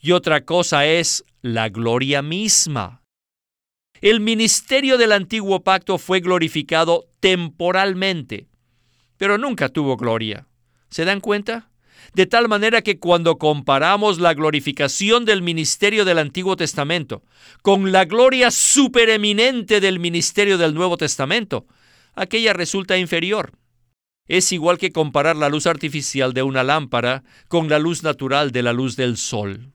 y 0.00 0.12
otra 0.12 0.44
cosa 0.44 0.86
es 0.86 1.24
la 1.42 1.68
gloria 1.68 2.22
misma. 2.22 3.02
El 4.00 4.20
ministerio 4.20 4.98
del 4.98 5.12
antiguo 5.12 5.62
pacto 5.62 5.98
fue 5.98 6.20
glorificado 6.20 7.08
temporalmente, 7.20 8.46
pero 9.16 9.38
nunca 9.38 9.68
tuvo 9.68 9.96
gloria. 9.96 10.46
¿Se 10.90 11.04
dan 11.04 11.20
cuenta? 11.20 11.70
De 12.14 12.26
tal 12.26 12.48
manera 12.48 12.82
que 12.82 12.98
cuando 12.98 13.36
comparamos 13.36 14.18
la 14.18 14.34
glorificación 14.34 15.24
del 15.24 15.42
ministerio 15.42 16.04
del 16.04 16.18
Antiguo 16.18 16.56
Testamento 16.56 17.22
con 17.62 17.90
la 17.92 18.04
gloria 18.04 18.50
supereminente 18.50 19.80
del 19.80 19.98
ministerio 19.98 20.56
del 20.56 20.74
Nuevo 20.74 20.96
Testamento, 20.96 21.66
aquella 22.16 22.52
resulta 22.52 22.98
inferior. 22.98 23.52
Es 24.26 24.50
igual 24.50 24.78
que 24.78 24.90
comparar 24.90 25.36
la 25.36 25.48
luz 25.48 25.66
artificial 25.66 26.32
de 26.32 26.42
una 26.42 26.64
lámpara 26.64 27.22
con 27.46 27.68
la 27.68 27.78
luz 27.78 28.02
natural 28.02 28.50
de 28.50 28.62
la 28.62 28.72
luz 28.72 28.96
del 28.96 29.16
sol. 29.16 29.72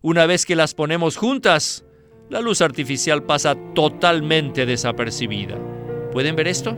Una 0.00 0.24
vez 0.24 0.46
que 0.46 0.56
las 0.56 0.72
ponemos 0.74 1.16
juntas, 1.16 1.84
la 2.30 2.40
luz 2.40 2.62
artificial 2.62 3.24
pasa 3.24 3.54
totalmente 3.74 4.64
desapercibida. 4.64 5.58
¿Pueden 6.10 6.36
ver 6.36 6.48
esto? 6.48 6.76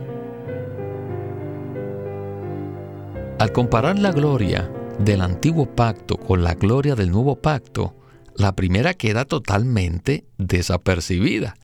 Al 3.39 3.51
comparar 3.51 3.97
la 3.99 4.11
gloria 4.11 4.69
del 4.99 5.21
antiguo 5.21 5.73
pacto 5.73 6.17
con 6.17 6.43
la 6.43 6.55
gloria 6.55 6.95
del 6.95 7.11
nuevo 7.11 7.35
pacto, 7.35 7.95
la 8.35 8.53
primera 8.53 8.93
queda 8.93 9.25
totalmente 9.25 10.25
desapercibida. 10.37 11.55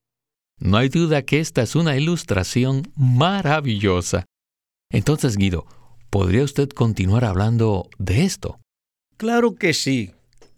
No 0.61 0.77
hay 0.77 0.89
duda 0.89 1.23
que 1.23 1.39
esta 1.39 1.63
es 1.63 1.75
una 1.75 1.97
ilustración 1.97 2.83
maravillosa. 2.95 4.27
Entonces, 4.91 5.35
Guido, 5.35 5.65
¿podría 6.11 6.43
usted 6.43 6.69
continuar 6.69 7.25
hablando 7.25 7.89
de 7.97 8.25
esto? 8.25 8.59
Claro 9.17 9.55
que 9.55 9.73
sí. 9.73 10.11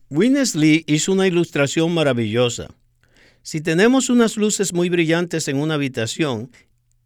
Winnesley 0.10 0.84
hizo 0.88 1.14
una 1.14 1.26
ilustración 1.26 1.94
maravillosa. 1.94 2.68
Si 3.44 3.62
tenemos 3.62 4.10
unas 4.10 4.36
luces 4.36 4.74
muy 4.74 4.90
brillantes 4.90 5.48
en 5.48 5.56
una 5.56 5.76
habitación 5.76 6.52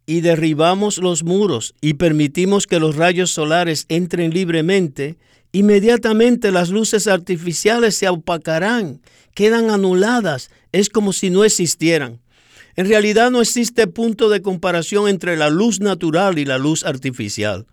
y 0.04 0.20
derribamos 0.20 0.98
los 0.98 1.22
muros 1.22 1.76
y 1.80 1.94
permitimos 1.94 2.66
que 2.66 2.80
los 2.80 2.96
rayos 2.96 3.30
solares 3.30 3.86
entren 3.88 4.34
libremente, 4.34 5.18
inmediatamente 5.52 6.50
las 6.50 6.70
luces 6.70 7.06
artificiales 7.06 7.94
se 7.94 8.08
opacarán, 8.08 9.00
quedan 9.34 9.70
anuladas, 9.70 10.50
es 10.72 10.88
como 10.88 11.12
si 11.12 11.30
no 11.30 11.44
existieran. 11.44 12.20
En 12.78 12.88
realidad 12.88 13.32
no 13.32 13.40
existe 13.40 13.88
punto 13.88 14.28
de 14.28 14.40
comparación 14.40 15.08
entre 15.08 15.36
la 15.36 15.50
luz 15.50 15.80
natural 15.80 16.38
y 16.38 16.44
la 16.44 16.58
luz 16.58 16.84
artificial. 16.84 17.66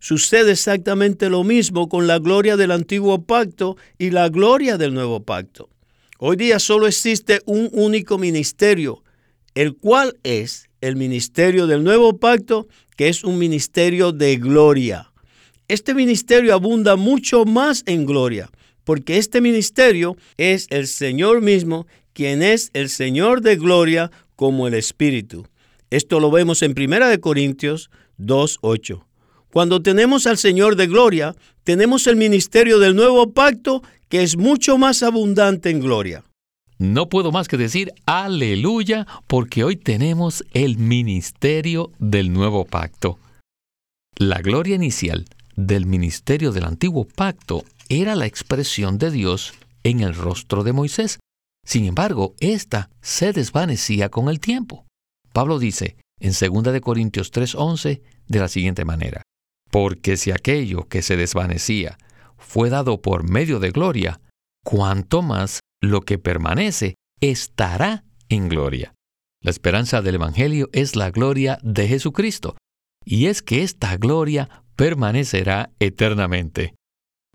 Sucede 0.00 0.50
exactamente 0.50 1.30
lo 1.30 1.44
mismo 1.44 1.88
con 1.88 2.08
la 2.08 2.18
gloria 2.18 2.56
del 2.56 2.72
antiguo 2.72 3.22
pacto 3.22 3.76
y 3.98 4.10
la 4.10 4.28
gloria 4.28 4.76
del 4.76 4.94
nuevo 4.94 5.22
pacto. 5.22 5.68
Hoy 6.18 6.34
día 6.34 6.58
solo 6.58 6.88
existe 6.88 7.40
un 7.46 7.68
único 7.70 8.18
ministerio, 8.18 9.04
el 9.54 9.76
cual 9.76 10.18
es 10.24 10.68
el 10.80 10.96
ministerio 10.96 11.68
del 11.68 11.84
nuevo 11.84 12.18
pacto, 12.18 12.66
que 12.96 13.08
es 13.08 13.22
un 13.22 13.38
ministerio 13.38 14.10
de 14.10 14.38
gloria. 14.38 15.12
Este 15.68 15.94
ministerio 15.94 16.52
abunda 16.52 16.96
mucho 16.96 17.44
más 17.44 17.84
en 17.86 18.06
gloria, 18.06 18.50
porque 18.82 19.18
este 19.18 19.40
ministerio 19.40 20.16
es 20.36 20.66
el 20.70 20.88
Señor 20.88 21.42
mismo, 21.42 21.86
quien 22.12 22.42
es 22.42 22.70
el 22.72 22.88
Señor 22.88 23.40
de 23.40 23.54
gloria 23.54 24.10
como 24.38 24.68
el 24.68 24.74
Espíritu. 24.74 25.48
Esto 25.90 26.20
lo 26.20 26.30
vemos 26.30 26.62
en 26.62 26.76
1 26.78 27.20
Corintios 27.20 27.90
2.8. 28.20 29.04
Cuando 29.50 29.82
tenemos 29.82 30.28
al 30.28 30.38
Señor 30.38 30.76
de 30.76 30.86
gloria, 30.86 31.34
tenemos 31.64 32.06
el 32.06 32.14
ministerio 32.14 32.78
del 32.78 32.94
nuevo 32.94 33.32
pacto 33.32 33.82
que 34.08 34.22
es 34.22 34.36
mucho 34.36 34.78
más 34.78 35.02
abundante 35.02 35.70
en 35.70 35.80
gloria. 35.80 36.22
No 36.78 37.08
puedo 37.08 37.32
más 37.32 37.48
que 37.48 37.56
decir 37.56 37.92
aleluya 38.06 39.08
porque 39.26 39.64
hoy 39.64 39.74
tenemos 39.74 40.44
el 40.52 40.78
ministerio 40.78 41.90
del 41.98 42.32
nuevo 42.32 42.64
pacto. 42.64 43.18
La 44.16 44.40
gloria 44.40 44.76
inicial 44.76 45.24
del 45.56 45.84
ministerio 45.84 46.52
del 46.52 46.64
antiguo 46.64 47.08
pacto 47.08 47.64
era 47.88 48.14
la 48.14 48.26
expresión 48.26 48.98
de 48.98 49.10
Dios 49.10 49.52
en 49.82 49.98
el 49.98 50.14
rostro 50.14 50.62
de 50.62 50.72
Moisés, 50.72 51.18
sin 51.68 51.84
embargo, 51.84 52.34
ésta 52.40 52.88
se 53.02 53.34
desvanecía 53.34 54.08
con 54.08 54.30
el 54.30 54.40
tiempo. 54.40 54.86
Pablo 55.34 55.58
dice 55.58 55.98
en 56.18 56.32
2 56.32 56.80
Corintios 56.80 57.30
3:11 57.30 58.00
de 58.26 58.38
la 58.38 58.48
siguiente 58.48 58.86
manera, 58.86 59.20
porque 59.70 60.16
si 60.16 60.30
aquello 60.30 60.88
que 60.88 61.02
se 61.02 61.18
desvanecía 61.18 61.98
fue 62.38 62.70
dado 62.70 63.02
por 63.02 63.28
medio 63.28 63.60
de 63.60 63.70
gloria, 63.70 64.18
cuanto 64.64 65.20
más 65.20 65.60
lo 65.82 66.00
que 66.00 66.16
permanece 66.16 66.94
estará 67.20 68.02
en 68.30 68.48
gloria. 68.48 68.94
La 69.42 69.50
esperanza 69.50 70.00
del 70.00 70.14
Evangelio 70.14 70.70
es 70.72 70.96
la 70.96 71.10
gloria 71.10 71.58
de 71.62 71.86
Jesucristo, 71.86 72.56
y 73.04 73.26
es 73.26 73.42
que 73.42 73.62
esta 73.62 73.94
gloria 73.98 74.64
permanecerá 74.74 75.70
eternamente. 75.80 76.74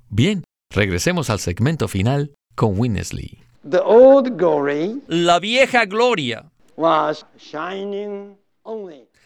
Bien, 0.09 0.43
regresemos 0.71 1.29
al 1.29 1.39
segmento 1.39 1.87
final 1.87 2.33
con 2.55 2.79
Winnesley. 2.79 3.42
La 3.63 5.39
vieja 5.39 5.85
gloria 5.85 6.51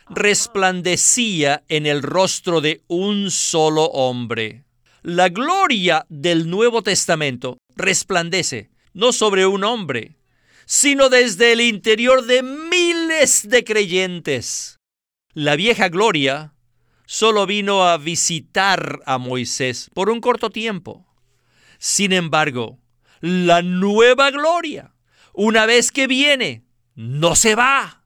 resplandecía 0.09 1.63
en 1.67 1.85
el 1.85 2.03
rostro 2.03 2.61
de 2.61 2.81
un 2.87 3.31
solo 3.31 3.85
hombre. 3.85 4.63
La 5.01 5.29
gloria 5.29 6.05
del 6.09 6.49
Nuevo 6.49 6.83
Testamento 6.83 7.57
resplandece 7.75 8.69
no 8.93 9.11
sobre 9.11 9.47
un 9.47 9.63
hombre, 9.63 10.17
sino 10.65 11.09
desde 11.09 11.53
el 11.53 11.61
interior 11.61 12.25
de 12.25 12.43
miles 12.43 13.49
de 13.49 13.63
creyentes. 13.63 14.77
La 15.33 15.55
vieja 15.55 15.89
gloria 15.89 16.53
solo 17.07 17.47
vino 17.47 17.87
a 17.87 17.97
visitar 17.97 18.99
a 19.05 19.17
Moisés 19.17 19.89
por 19.93 20.09
un 20.09 20.21
corto 20.21 20.51
tiempo. 20.51 21.07
Sin 21.79 22.11
embargo, 22.11 22.77
la 23.21 23.61
nueva 23.61 24.31
gloria, 24.31 24.93
una 25.33 25.65
vez 25.65 25.91
que 25.91 26.07
viene, 26.07 26.63
no 26.95 27.35
se 27.35 27.55
va, 27.55 28.03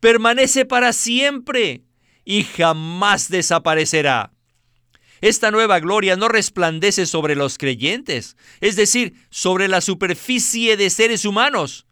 permanece 0.00 0.64
para 0.64 0.92
siempre 0.92 1.84
y 2.24 2.44
jamás 2.44 3.28
desaparecerá. 3.28 4.32
Esta 5.20 5.50
nueva 5.50 5.80
gloria 5.80 6.16
no 6.16 6.28
resplandece 6.28 7.04
sobre 7.04 7.34
los 7.34 7.58
creyentes, 7.58 8.36
es 8.60 8.76
decir, 8.76 9.14
sobre 9.28 9.68
la 9.68 9.82
superficie 9.82 10.76
de 10.78 10.88
seres 10.88 11.26
humanos, 11.26 11.86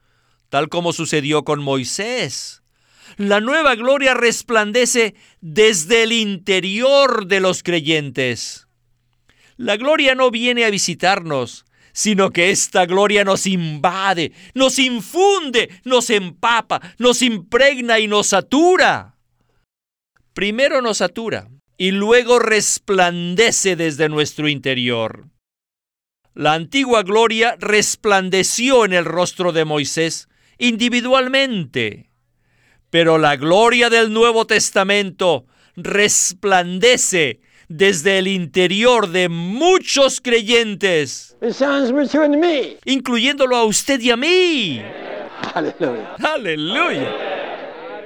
tal 0.49 0.71
como 0.71 0.95
sucedió 0.95 1.45
con 1.45 1.63
Moisés. 1.63 2.63
La 3.19 3.41
nueva 3.41 3.75
gloria 3.75 4.15
resplandece 4.15 5.15
desde 5.41 6.05
el 6.05 6.13
interior 6.13 7.27
de 7.27 7.41
los 7.41 7.63
creyentes. 7.63 8.67
La 9.57 9.77
gloria 9.77 10.15
no 10.15 10.31
viene 10.31 10.65
a 10.65 10.71
visitarnos, 10.71 11.65
sino 11.99 12.31
que 12.31 12.53
esta 12.53 12.87
gloria 12.87 13.25
nos 13.25 13.45
invade, 13.45 14.31
nos 14.55 14.79
infunde, 14.79 15.69
nos 15.83 16.11
empapa, 16.11 16.81
nos 16.97 17.23
impregna 17.23 17.99
y 17.99 18.07
nos 18.07 18.29
satura. 18.29 19.17
Primero 20.33 20.81
nos 20.81 20.99
satura 20.99 21.49
y 21.77 21.91
luego 21.91 22.39
resplandece 22.39 23.75
desde 23.75 24.09
nuestro 24.09 24.49
interior. 24.49 25.27
La 26.35 26.53
antigua 26.53 27.03
gloria 27.03 27.57
resplandeció 27.59 28.85
en 28.85 28.93
el 28.93 29.05
rostro 29.05 29.51
de 29.51 29.65
Moisés 29.65 30.29
individualmente, 30.57 32.13
pero 32.91 33.19
la 33.19 33.35
gloria 33.35 33.91
del 33.91 34.13
Nuevo 34.13 34.47
Testamento 34.47 35.47
resplandece 35.75 37.41
desde 37.69 38.19
el 38.19 38.29
interior 38.29 39.09
de 39.09 39.29
muchos 39.29 40.21
creyentes, 40.21 41.37
incluyéndolo 42.85 43.57
a 43.57 43.65
usted 43.65 44.01
y 44.01 44.11
a 44.11 44.17
mí. 44.17 44.83
Aleluya. 45.55 46.15
Aleluya. 46.19 47.15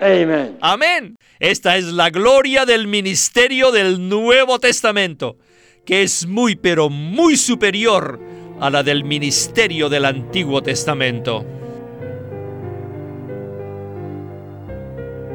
Amén. 0.01 0.59
Amén. 0.61 1.17
Esta 1.39 1.77
es 1.77 1.85
la 1.85 2.11
gloria 2.11 2.67
del 2.67 2.89
ministerio 2.89 3.71
del 3.71 4.09
Nuevo 4.09 4.59
Testamento, 4.59 5.37
que 5.87 6.03
es 6.03 6.27
muy 6.27 6.57
pero 6.57 6.89
muy 6.89 7.37
superior 7.37 8.21
a 8.61 8.69
la 8.69 8.83
del 8.83 9.05
ministerio 9.05 9.89
del 9.89 10.05
Antiguo 10.05 10.63
Testamento. 10.63 11.62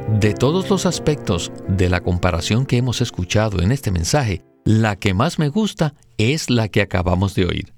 De 0.08 0.34
todos 0.34 0.70
los 0.70 0.86
aspectos 0.86 1.52
de 1.68 1.90
la 1.90 2.00
comparación 2.00 2.66
que 2.66 2.78
hemos 2.78 3.02
escuchado 3.02 3.62
en 3.62 3.74
este 3.74 3.92
mensaje, 3.92 4.42
la 4.64 4.96
que 4.96 5.14
más 5.14 5.38
me 5.38 5.50
gusta 5.50 5.96
es 6.18 6.50
la 6.50 6.70
que 6.70 6.82
acabamos 6.82 7.36
de 7.36 7.46
oír. 7.46 7.74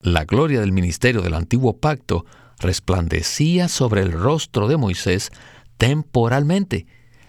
La 0.00 0.24
gloria 0.24 0.60
del 0.60 0.72
ministerio 0.72 1.20
del 1.20 1.34
antiguo 1.34 1.76
pacto 1.76 2.24
resplandecía 2.58 3.68
sobre 3.68 4.00
el 4.00 4.12
rostro 4.12 4.68
de 4.68 4.78
Moisés 4.78 5.30
temporalmente, 5.76 6.86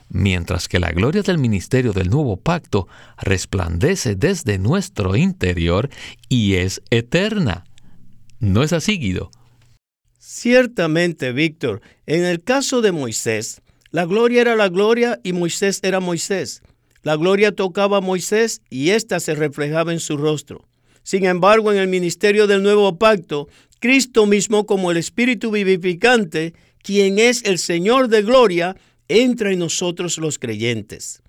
mientras 0.08 0.70
que 0.70 0.80
la 0.80 0.94
gloria 0.94 1.24
del 1.24 1.40
ministerio 1.40 1.92
del 1.92 2.10
nuevo 2.10 2.38
pacto 2.38 2.88
resplandece 3.18 4.16
desde 4.16 4.60
nuestro 4.60 5.18
interior 5.18 5.90
y 6.30 6.56
es 6.56 6.82
eterna. 6.90 7.66
¿No 8.40 8.64
es 8.64 8.72
así, 8.72 8.98
Guido? 8.98 9.30
Ciertamente, 10.18 11.34
Víctor, 11.34 11.82
en 12.06 12.24
el 12.24 12.42
caso 12.44 12.82
de 12.82 12.94
Moisés, 12.94 13.62
la 13.92 14.06
gloria 14.06 14.42
era 14.42 14.56
la 14.56 14.70
gloria 14.70 15.20
y 15.24 15.34
Moisés 15.34 15.80
era 15.84 16.00
Moisés. 16.00 16.62
La 17.04 17.16
gloria 17.16 17.54
tocaba 17.54 17.98
a 17.98 18.02
Moisés 18.02 18.62
y 18.70 18.90
ésta 18.90 19.20
se 19.20 19.34
reflejaba 19.34 19.94
en 19.94 20.00
su 20.00 20.18
rostro. 20.18 20.66
Sin 21.04 21.26
embargo, 21.26 21.72
en 21.72 21.78
el 21.78 21.88
ministerio 21.88 22.48
del 22.48 22.64
nuevo 22.64 22.98
pacto, 22.98 23.48
Cristo 23.80 24.26
mismo 24.26 24.66
como 24.66 24.92
el 24.92 24.98
Espíritu 24.98 25.52
vivificante, 25.52 26.54
quien 26.82 27.18
es 27.18 27.46
el 27.46 27.60
Señor 27.60 28.10
de 28.10 28.24
gloria, 28.24 28.76
entra 29.08 29.54
en 29.54 29.60
nosotros 29.60 30.18
los 30.18 30.38
creyentes. 30.38 31.22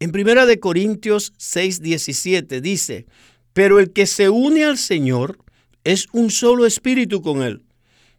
En 0.00 0.10
1 0.10 0.46
de 0.46 0.60
Corintios 0.60 1.32
6:17 1.38 2.60
dice, 2.60 3.06
"Pero 3.52 3.78
el 3.78 3.92
que 3.92 4.06
se 4.06 4.28
une 4.28 4.64
al 4.64 4.76
Señor 4.76 5.38
es 5.84 6.08
un 6.12 6.30
solo 6.30 6.66
espíritu 6.66 7.22
con 7.22 7.42
él." 7.42 7.62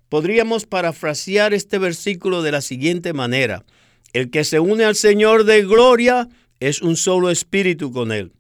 Podríamos 0.10 0.66
parafrasear 0.66 1.54
este 1.54 1.78
versículo 1.78 2.42
de 2.42 2.52
la 2.52 2.62
siguiente 2.62 3.14
manera: 3.14 3.66
el 4.14 4.30
que 4.30 4.44
se 4.44 4.60
une 4.60 4.86
al 4.86 4.96
Señor 4.96 5.44
de 5.44 5.64
gloria 5.64 6.30
es 6.60 6.82
un 6.82 6.96
solo 6.96 7.30
espíritu 7.30 7.92
con 7.92 8.12
Él. 8.12 8.32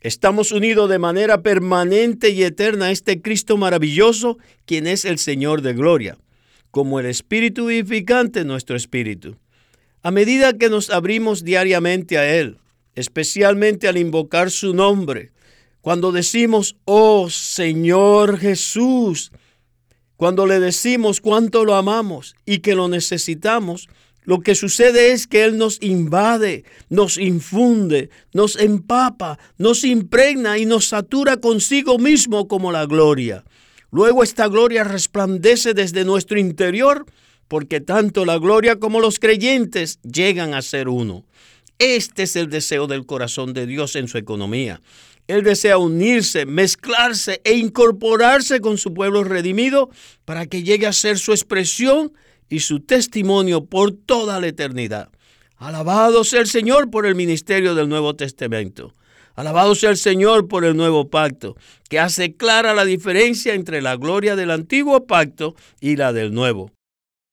Estamos 0.00 0.50
unidos 0.50 0.88
de 0.88 0.98
manera 0.98 1.42
permanente 1.42 2.30
y 2.30 2.42
eterna 2.42 2.86
a 2.86 2.90
este 2.90 3.20
Cristo 3.20 3.58
maravilloso, 3.58 4.38
quien 4.64 4.86
es 4.86 5.04
el 5.04 5.18
Señor 5.18 5.60
de 5.60 5.74
gloria, 5.74 6.16
como 6.70 6.98
el 7.00 7.06
Espíritu 7.06 7.66
vivificante 7.66 8.44
nuestro 8.44 8.76
espíritu. 8.76 9.36
A 10.02 10.10
medida 10.10 10.54
que 10.54 10.70
nos 10.70 10.88
abrimos 10.88 11.44
diariamente 11.44 12.16
a 12.16 12.34
Él, 12.34 12.56
especialmente 12.94 13.88
al 13.88 13.98
invocar 13.98 14.50
su 14.50 14.72
nombre, 14.72 15.32
cuando 15.82 16.12
decimos, 16.12 16.76
oh 16.86 17.28
Señor 17.28 18.38
Jesús, 18.38 19.32
cuando 20.16 20.46
le 20.46 20.60
decimos 20.60 21.20
cuánto 21.20 21.64
lo 21.64 21.74
amamos 21.74 22.36
y 22.46 22.58
que 22.58 22.74
lo 22.74 22.88
necesitamos, 22.88 23.88
lo 24.22 24.40
que 24.40 24.54
sucede 24.54 25.12
es 25.12 25.26
que 25.26 25.44
Él 25.44 25.56
nos 25.56 25.78
invade, 25.80 26.64
nos 26.88 27.16
infunde, 27.18 28.10
nos 28.32 28.56
empapa, 28.56 29.38
nos 29.56 29.84
impregna 29.84 30.58
y 30.58 30.66
nos 30.66 30.86
satura 30.86 31.38
consigo 31.38 31.98
mismo 31.98 32.46
como 32.46 32.70
la 32.70 32.86
gloria. 32.86 33.44
Luego 33.90 34.22
esta 34.22 34.46
gloria 34.46 34.84
resplandece 34.84 35.74
desde 35.74 36.04
nuestro 36.04 36.38
interior 36.38 37.06
porque 37.48 37.80
tanto 37.80 38.24
la 38.24 38.38
gloria 38.38 38.76
como 38.76 39.00
los 39.00 39.18
creyentes 39.18 39.98
llegan 40.02 40.54
a 40.54 40.62
ser 40.62 40.88
uno. 40.88 41.24
Este 41.80 42.24
es 42.24 42.36
el 42.36 42.50
deseo 42.50 42.86
del 42.86 43.06
corazón 43.06 43.54
de 43.54 43.66
Dios 43.66 43.96
en 43.96 44.06
su 44.06 44.18
economía. 44.18 44.80
Él 45.26 45.42
desea 45.42 45.78
unirse, 45.78 46.44
mezclarse 46.44 47.40
e 47.42 47.54
incorporarse 47.54 48.60
con 48.60 48.78
su 48.78 48.92
pueblo 48.92 49.24
redimido 49.24 49.90
para 50.24 50.46
que 50.46 50.62
llegue 50.62 50.86
a 50.86 50.92
ser 50.92 51.18
su 51.18 51.32
expresión 51.32 52.12
y 52.50 52.60
su 52.60 52.80
testimonio 52.80 53.64
por 53.64 53.92
toda 53.92 54.40
la 54.40 54.48
eternidad. 54.48 55.08
Alabado 55.56 56.24
sea 56.24 56.40
el 56.40 56.46
Señor 56.46 56.90
por 56.90 57.06
el 57.06 57.14
ministerio 57.14 57.74
del 57.74 57.88
Nuevo 57.88 58.16
Testamento. 58.16 58.94
Alabado 59.34 59.74
sea 59.74 59.90
el 59.90 59.96
Señor 59.96 60.48
por 60.48 60.64
el 60.64 60.76
nuevo 60.76 61.08
pacto, 61.08 61.56
que 61.88 61.98
hace 61.98 62.34
clara 62.34 62.74
la 62.74 62.84
diferencia 62.84 63.54
entre 63.54 63.80
la 63.80 63.96
gloria 63.96 64.36
del 64.36 64.50
antiguo 64.50 65.06
pacto 65.06 65.54
y 65.80 65.96
la 65.96 66.12
del 66.12 66.34
nuevo. 66.34 66.72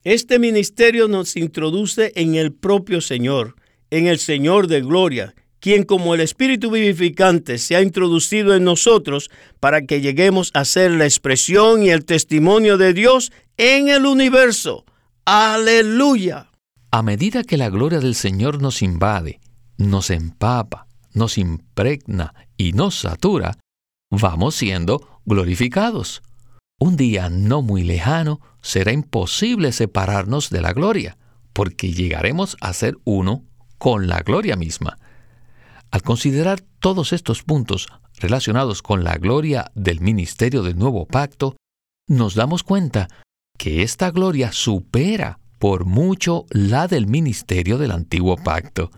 Este 0.04 0.40
ministerio 0.40 1.08
nos 1.08 1.36
introduce 1.36 2.14
en 2.16 2.36
el 2.36 2.54
propio 2.54 3.02
Señor, 3.02 3.56
en 3.90 4.08
el 4.08 4.20
Señor 4.20 4.68
de 4.68 4.82
gloria, 4.82 5.34
quien 5.60 5.84
como 5.84 6.14
el 6.14 6.22
Espíritu 6.22 6.72
vivificante 6.72 7.58
se 7.58 7.76
ha 7.76 7.82
introducido 7.82 8.56
en 8.56 8.64
nosotros 8.64 9.30
para 9.60 9.82
que 9.82 10.00
lleguemos 10.00 10.52
a 10.54 10.66
ser 10.66 10.92
la 10.92 11.06
expresión 11.06 11.84
y 11.84 11.90
el 11.90 12.06
testimonio 12.06 12.78
de 12.78 12.94
Dios 12.94 13.32
en 13.58 13.90
el 13.90 14.06
universo. 14.06 14.86
Aleluya. 15.30 16.52
A 16.90 17.02
medida 17.02 17.44
que 17.44 17.58
la 17.58 17.70
gloria 17.70 18.00
del 18.00 18.16
Señor 18.16 18.62
nos 18.62 18.82
invade, 18.82 19.42
nos 19.76 20.10
empapa, 20.10 20.88
nos 21.12 21.38
impregna 21.38 22.34
y 22.56 22.72
nos 22.72 23.00
satura, 23.02 23.58
vamos 24.10 24.56
siendo 24.56 25.20
glorificados. 25.26 26.22
Un 26.80 26.96
día 26.96 27.30
no 27.30 27.62
muy 27.62 27.84
lejano 27.84 28.40
será 28.62 28.94
imposible 28.94 29.74
separarnos 29.74 30.50
de 30.50 30.62
la 30.62 30.72
gloria, 30.72 31.18
porque 31.52 31.92
llegaremos 31.92 32.56
a 32.62 32.72
ser 32.72 32.96
uno 33.04 33.44
con 33.78 34.08
la 34.08 34.22
gloria 34.22 34.56
misma. 34.56 34.98
Al 35.92 36.04
considerar 36.04 36.62
todos 36.80 37.12
estos 37.12 37.44
puntos 37.44 37.90
relacionados 38.18 38.82
con 38.82 39.04
la 39.04 39.18
gloria 39.18 39.72
del 39.76 40.00
ministerio 40.00 40.64
del 40.64 40.78
nuevo 40.78 41.06
pacto, 41.06 41.58
nos 42.08 42.34
damos 42.34 42.64
cuenta 42.64 43.10
que 43.58 43.84
esta 43.84 44.12
gloria 44.12 44.52
supera 44.52 45.40
por 45.60 45.86
mucho 45.86 46.46
la 46.50 46.88
del 46.88 47.08
ministerio 47.08 47.78
del 47.78 47.92
antiguo 47.92 48.38
pacto. 48.38 48.92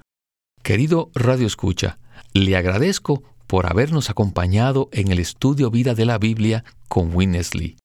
Querido 0.61 1.09
Radio 1.15 1.47
Escucha, 1.47 1.99
le 2.33 2.55
agradezco 2.55 3.23
por 3.47 3.65
habernos 3.65 4.09
acompañado 4.09 4.89
en 4.91 5.11
el 5.11 5.19
estudio 5.19 5.71
Vida 5.71 5.95
de 5.95 6.05
la 6.05 6.17
Biblia 6.17 6.63
con 6.87 7.15
Winnesley. 7.15 7.77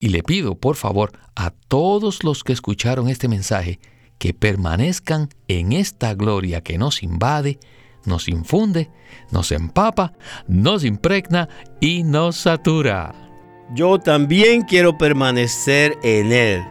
Y 0.00 0.08
le 0.08 0.22
pido, 0.22 0.56
por 0.56 0.74
favor, 0.76 1.12
a 1.36 1.50
todos 1.50 2.24
los 2.24 2.42
que 2.42 2.52
escucharon 2.52 3.08
este 3.08 3.28
mensaje 3.28 3.78
que 4.18 4.34
permanezcan 4.34 5.28
en 5.46 5.72
esta 5.72 6.14
gloria 6.14 6.62
que 6.62 6.78
nos 6.78 7.02
invade, 7.02 7.60
nos 8.04 8.28
infunde, 8.28 8.90
nos 9.30 9.52
empapa, 9.52 10.12
nos 10.48 10.84
impregna 10.84 11.48
y 11.80 12.02
nos 12.02 12.36
satura. 12.36 13.31
Yo 13.74 13.98
también 13.98 14.62
quiero 14.62 14.98
permanecer 14.98 15.96
en 16.02 16.30
Él. 16.30 16.62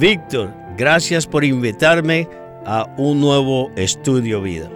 Víctor, 0.00 0.52
gracias 0.76 1.24
por 1.24 1.44
invitarme 1.44 2.28
a 2.66 2.92
un 2.98 3.20
nuevo 3.20 3.70
estudio 3.76 4.42
vida. 4.42 4.68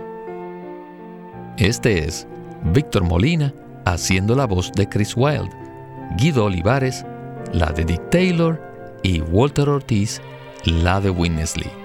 Este 1.56 2.06
es 2.06 2.28
Víctor 2.62 3.02
Molina 3.02 3.52
haciendo 3.86 4.36
la 4.36 4.46
voz 4.46 4.70
de 4.72 4.88
Chris 4.88 5.16
Wilde, 5.16 5.50
Guido 6.16 6.44
Olivares, 6.44 7.04
la 7.52 7.72
de 7.72 7.84
Dick 7.84 8.08
Taylor 8.08 8.60
y 9.02 9.20
Walter 9.20 9.68
Ortiz, 9.68 10.20
la 10.64 11.00
de 11.00 11.10
Winnesley. 11.10 11.83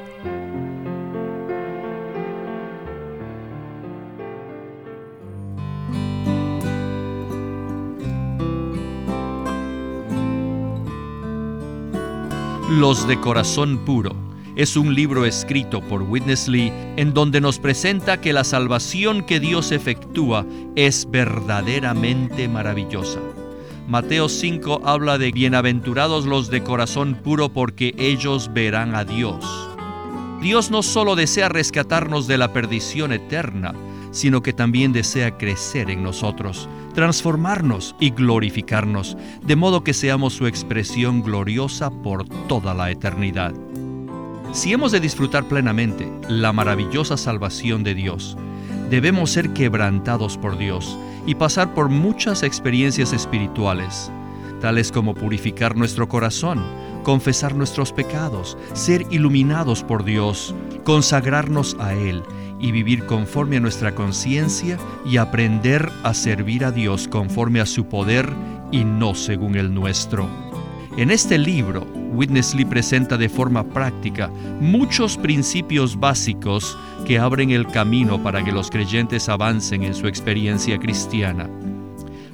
Los 12.69 13.07
de 13.07 13.19
Corazón 13.19 13.79
Puro. 13.79 14.15
Es 14.55 14.77
un 14.77 14.93
libro 14.93 15.25
escrito 15.25 15.81
por 15.81 16.03
Witness 16.03 16.47
Lee 16.47 16.71
en 16.97 17.15
donde 17.15 17.41
nos 17.41 17.57
presenta 17.57 18.21
que 18.21 18.31
la 18.31 18.43
salvación 18.43 19.23
que 19.23 19.39
Dios 19.39 19.71
efectúa 19.71 20.45
es 20.75 21.09
verdaderamente 21.09 22.47
maravillosa. 22.47 23.21
Mateo 23.87 24.29
5 24.29 24.81
habla 24.85 25.17
de 25.17 25.31
bienaventurados 25.31 26.27
los 26.27 26.51
de 26.51 26.61
corazón 26.61 27.15
puro 27.15 27.49
porque 27.49 27.95
ellos 27.97 28.51
verán 28.53 28.93
a 28.93 29.03
Dios. 29.03 29.43
Dios 30.39 30.69
no 30.69 30.83
solo 30.83 31.15
desea 31.15 31.49
rescatarnos 31.49 32.27
de 32.27 32.37
la 32.37 32.53
perdición 32.53 33.13
eterna, 33.13 33.73
sino 34.11 34.41
que 34.41 34.53
también 34.53 34.91
desea 34.91 35.37
crecer 35.37 35.89
en 35.89 36.03
nosotros, 36.03 36.67
transformarnos 36.93 37.95
y 37.99 38.11
glorificarnos, 38.11 39.17
de 39.43 39.55
modo 39.55 39.83
que 39.83 39.93
seamos 39.93 40.33
su 40.33 40.47
expresión 40.47 41.21
gloriosa 41.21 41.91
por 41.91 42.27
toda 42.47 42.73
la 42.73 42.91
eternidad. 42.91 43.53
Si 44.51 44.73
hemos 44.73 44.91
de 44.91 44.99
disfrutar 44.99 45.47
plenamente 45.47 46.11
la 46.27 46.51
maravillosa 46.51 47.17
salvación 47.17 47.83
de 47.83 47.93
Dios, 47.93 48.35
debemos 48.89 49.31
ser 49.31 49.53
quebrantados 49.53 50.37
por 50.37 50.57
Dios 50.57 50.97
y 51.27 51.35
pasar 51.35 51.75
por 51.75 51.89
muchas 51.89 52.41
experiencias 52.41 53.13
espirituales, 53.13 54.11
tales 54.59 54.91
como 54.91 55.13
purificar 55.13 55.75
nuestro 55.75 56.09
corazón, 56.09 56.65
confesar 57.03 57.55
nuestros 57.55 57.93
pecados, 57.93 58.57
ser 58.73 59.05
iluminados 59.11 59.83
por 59.83 60.03
Dios, 60.03 60.55
consagrarnos 60.83 61.77
a 61.79 61.93
Él 61.93 62.23
y 62.59 62.71
vivir 62.71 63.05
conforme 63.05 63.57
a 63.57 63.59
nuestra 63.59 63.95
conciencia 63.95 64.77
y 65.05 65.17
aprender 65.17 65.89
a 66.03 66.13
servir 66.13 66.65
a 66.65 66.71
Dios 66.71 67.07
conforme 67.07 67.61
a 67.61 67.65
su 67.65 67.85
poder 67.85 68.29
y 68.71 68.83
no 68.83 69.15
según 69.15 69.55
el 69.55 69.73
nuestro. 69.73 70.27
En 70.97 71.11
este 71.11 71.37
libro, 71.37 71.87
Witness 72.11 72.53
Lee 72.55 72.65
presenta 72.65 73.17
de 73.17 73.29
forma 73.29 73.63
práctica 73.63 74.29
muchos 74.59 75.17
principios 75.17 75.99
básicos 75.99 76.77
que 77.05 77.17
abren 77.19 77.51
el 77.51 77.67
camino 77.67 78.21
para 78.21 78.43
que 78.43 78.51
los 78.51 78.69
creyentes 78.69 79.29
avancen 79.29 79.83
en 79.83 79.93
su 79.93 80.07
experiencia 80.07 80.77
cristiana. 80.77 81.49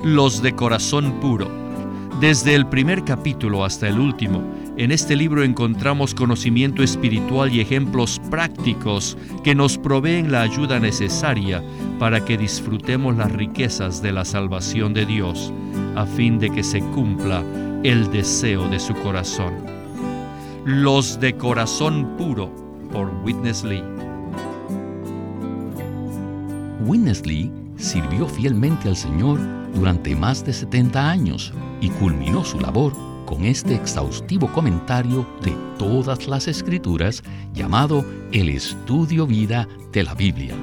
Los 0.04 0.42
de 0.42 0.56
corazón 0.56 1.20
puro 1.20 1.66
desde 2.20 2.56
el 2.56 2.66
primer 2.66 3.04
capítulo 3.04 3.66
hasta 3.66 3.90
el 3.90 4.00
último, 4.00 4.42
en 4.78 4.92
este 4.92 5.16
libro 5.16 5.44
encontramos 5.44 6.14
conocimiento 6.14 6.84
espiritual 6.84 7.54
y 7.54 7.62
ejemplos 7.62 8.20
prácticos 8.30 9.18
que 9.42 9.56
nos 9.56 9.78
proveen 9.78 10.34
la 10.34 10.42
ayuda 10.42 10.80
necesaria 10.80 11.64
para 11.98 12.26
que 12.26 12.38
disfrutemos 12.38 13.16
las 13.16 13.32
riquezas 13.32 14.02
de 14.02 14.12
la 14.12 14.26
salvación 14.26 14.94
de 14.94 15.06
Dios, 15.06 15.54
a 15.96 16.06
fin 16.06 16.40
de 16.40 16.50
que 16.50 16.62
se 16.62 16.82
cumpla 16.82 17.42
el 17.84 18.12
deseo 18.12 18.68
de 18.68 18.80
su 18.80 18.94
corazón. 18.96 19.54
Los 20.66 21.22
de 21.22 21.34
corazón 21.38 22.18
puro 22.18 22.52
por 22.92 23.10
Witness 23.24 23.64
Lee. 23.64 23.84
Witness 26.86 27.26
Lee 27.26 27.50
sirvió 27.78 28.28
fielmente 28.28 28.90
al 28.90 28.98
Señor 28.98 29.40
durante 29.74 30.16
más 30.18 30.44
de 30.44 30.52
70 30.52 31.10
años 31.10 31.54
y 31.80 31.90
culminó 31.92 32.44
su 32.44 32.60
labor 32.60 33.15
con 33.26 33.44
este 33.46 33.76
exhaustivo 33.76 34.52
comentario 34.52 35.26
de 35.42 35.52
todas 35.78 36.28
las 36.28 36.48
escrituras 36.48 37.24
llamado 37.54 38.06
el 38.32 38.50
Estudio 38.50 39.26
Vida 39.28 39.68
de 39.92 40.04
la 40.04 40.14
Biblia. 40.14 40.56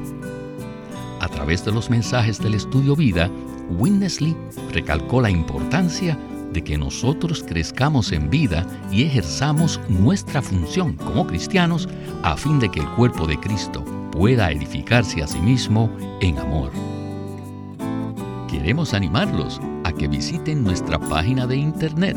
A 1.21 1.29
través 1.29 1.65
de 1.65 1.73
los 1.73 1.91
mensajes 1.91 2.39
del 2.39 2.55
Estudio 2.55 2.97
Vida, 2.97 3.31
Winnesley 3.79 4.37
recalcó 4.73 5.21
la 5.21 5.31
importancia 5.31 6.19
de 6.53 6.63
que 6.63 6.77
nosotros 6.77 7.45
crezcamos 7.47 8.13
en 8.13 8.29
vida 8.29 8.67
y 8.91 9.05
ejerzamos 9.05 9.81
nuestra 9.89 10.43
función 10.43 10.95
como 10.95 11.27
cristianos 11.27 11.89
a 12.23 12.37
fin 12.37 12.59
de 12.59 12.71
que 12.71 12.81
el 12.81 12.89
cuerpo 12.91 13.27
de 13.27 13.39
Cristo 13.39 13.85
pueda 14.13 14.51
edificarse 14.51 15.23
a 15.23 15.27
sí 15.27 15.39
mismo 15.41 15.91
en 16.21 16.39
amor. 16.39 16.71
Queremos 18.49 18.93
animarlos 18.93 19.61
a 19.85 19.93
que 19.93 20.09
visiten 20.09 20.63
nuestra 20.63 20.99
página 20.99 21.47
de 21.47 21.57
internet 21.57 22.17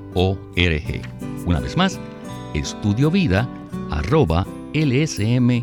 lsm.org. 0.13 1.01
Una 1.45 1.59
vez 1.59 1.77
más, 1.77 1.99
estudiovida 2.53 3.47
arroba 3.89 4.45
lsm.org. 4.73 5.61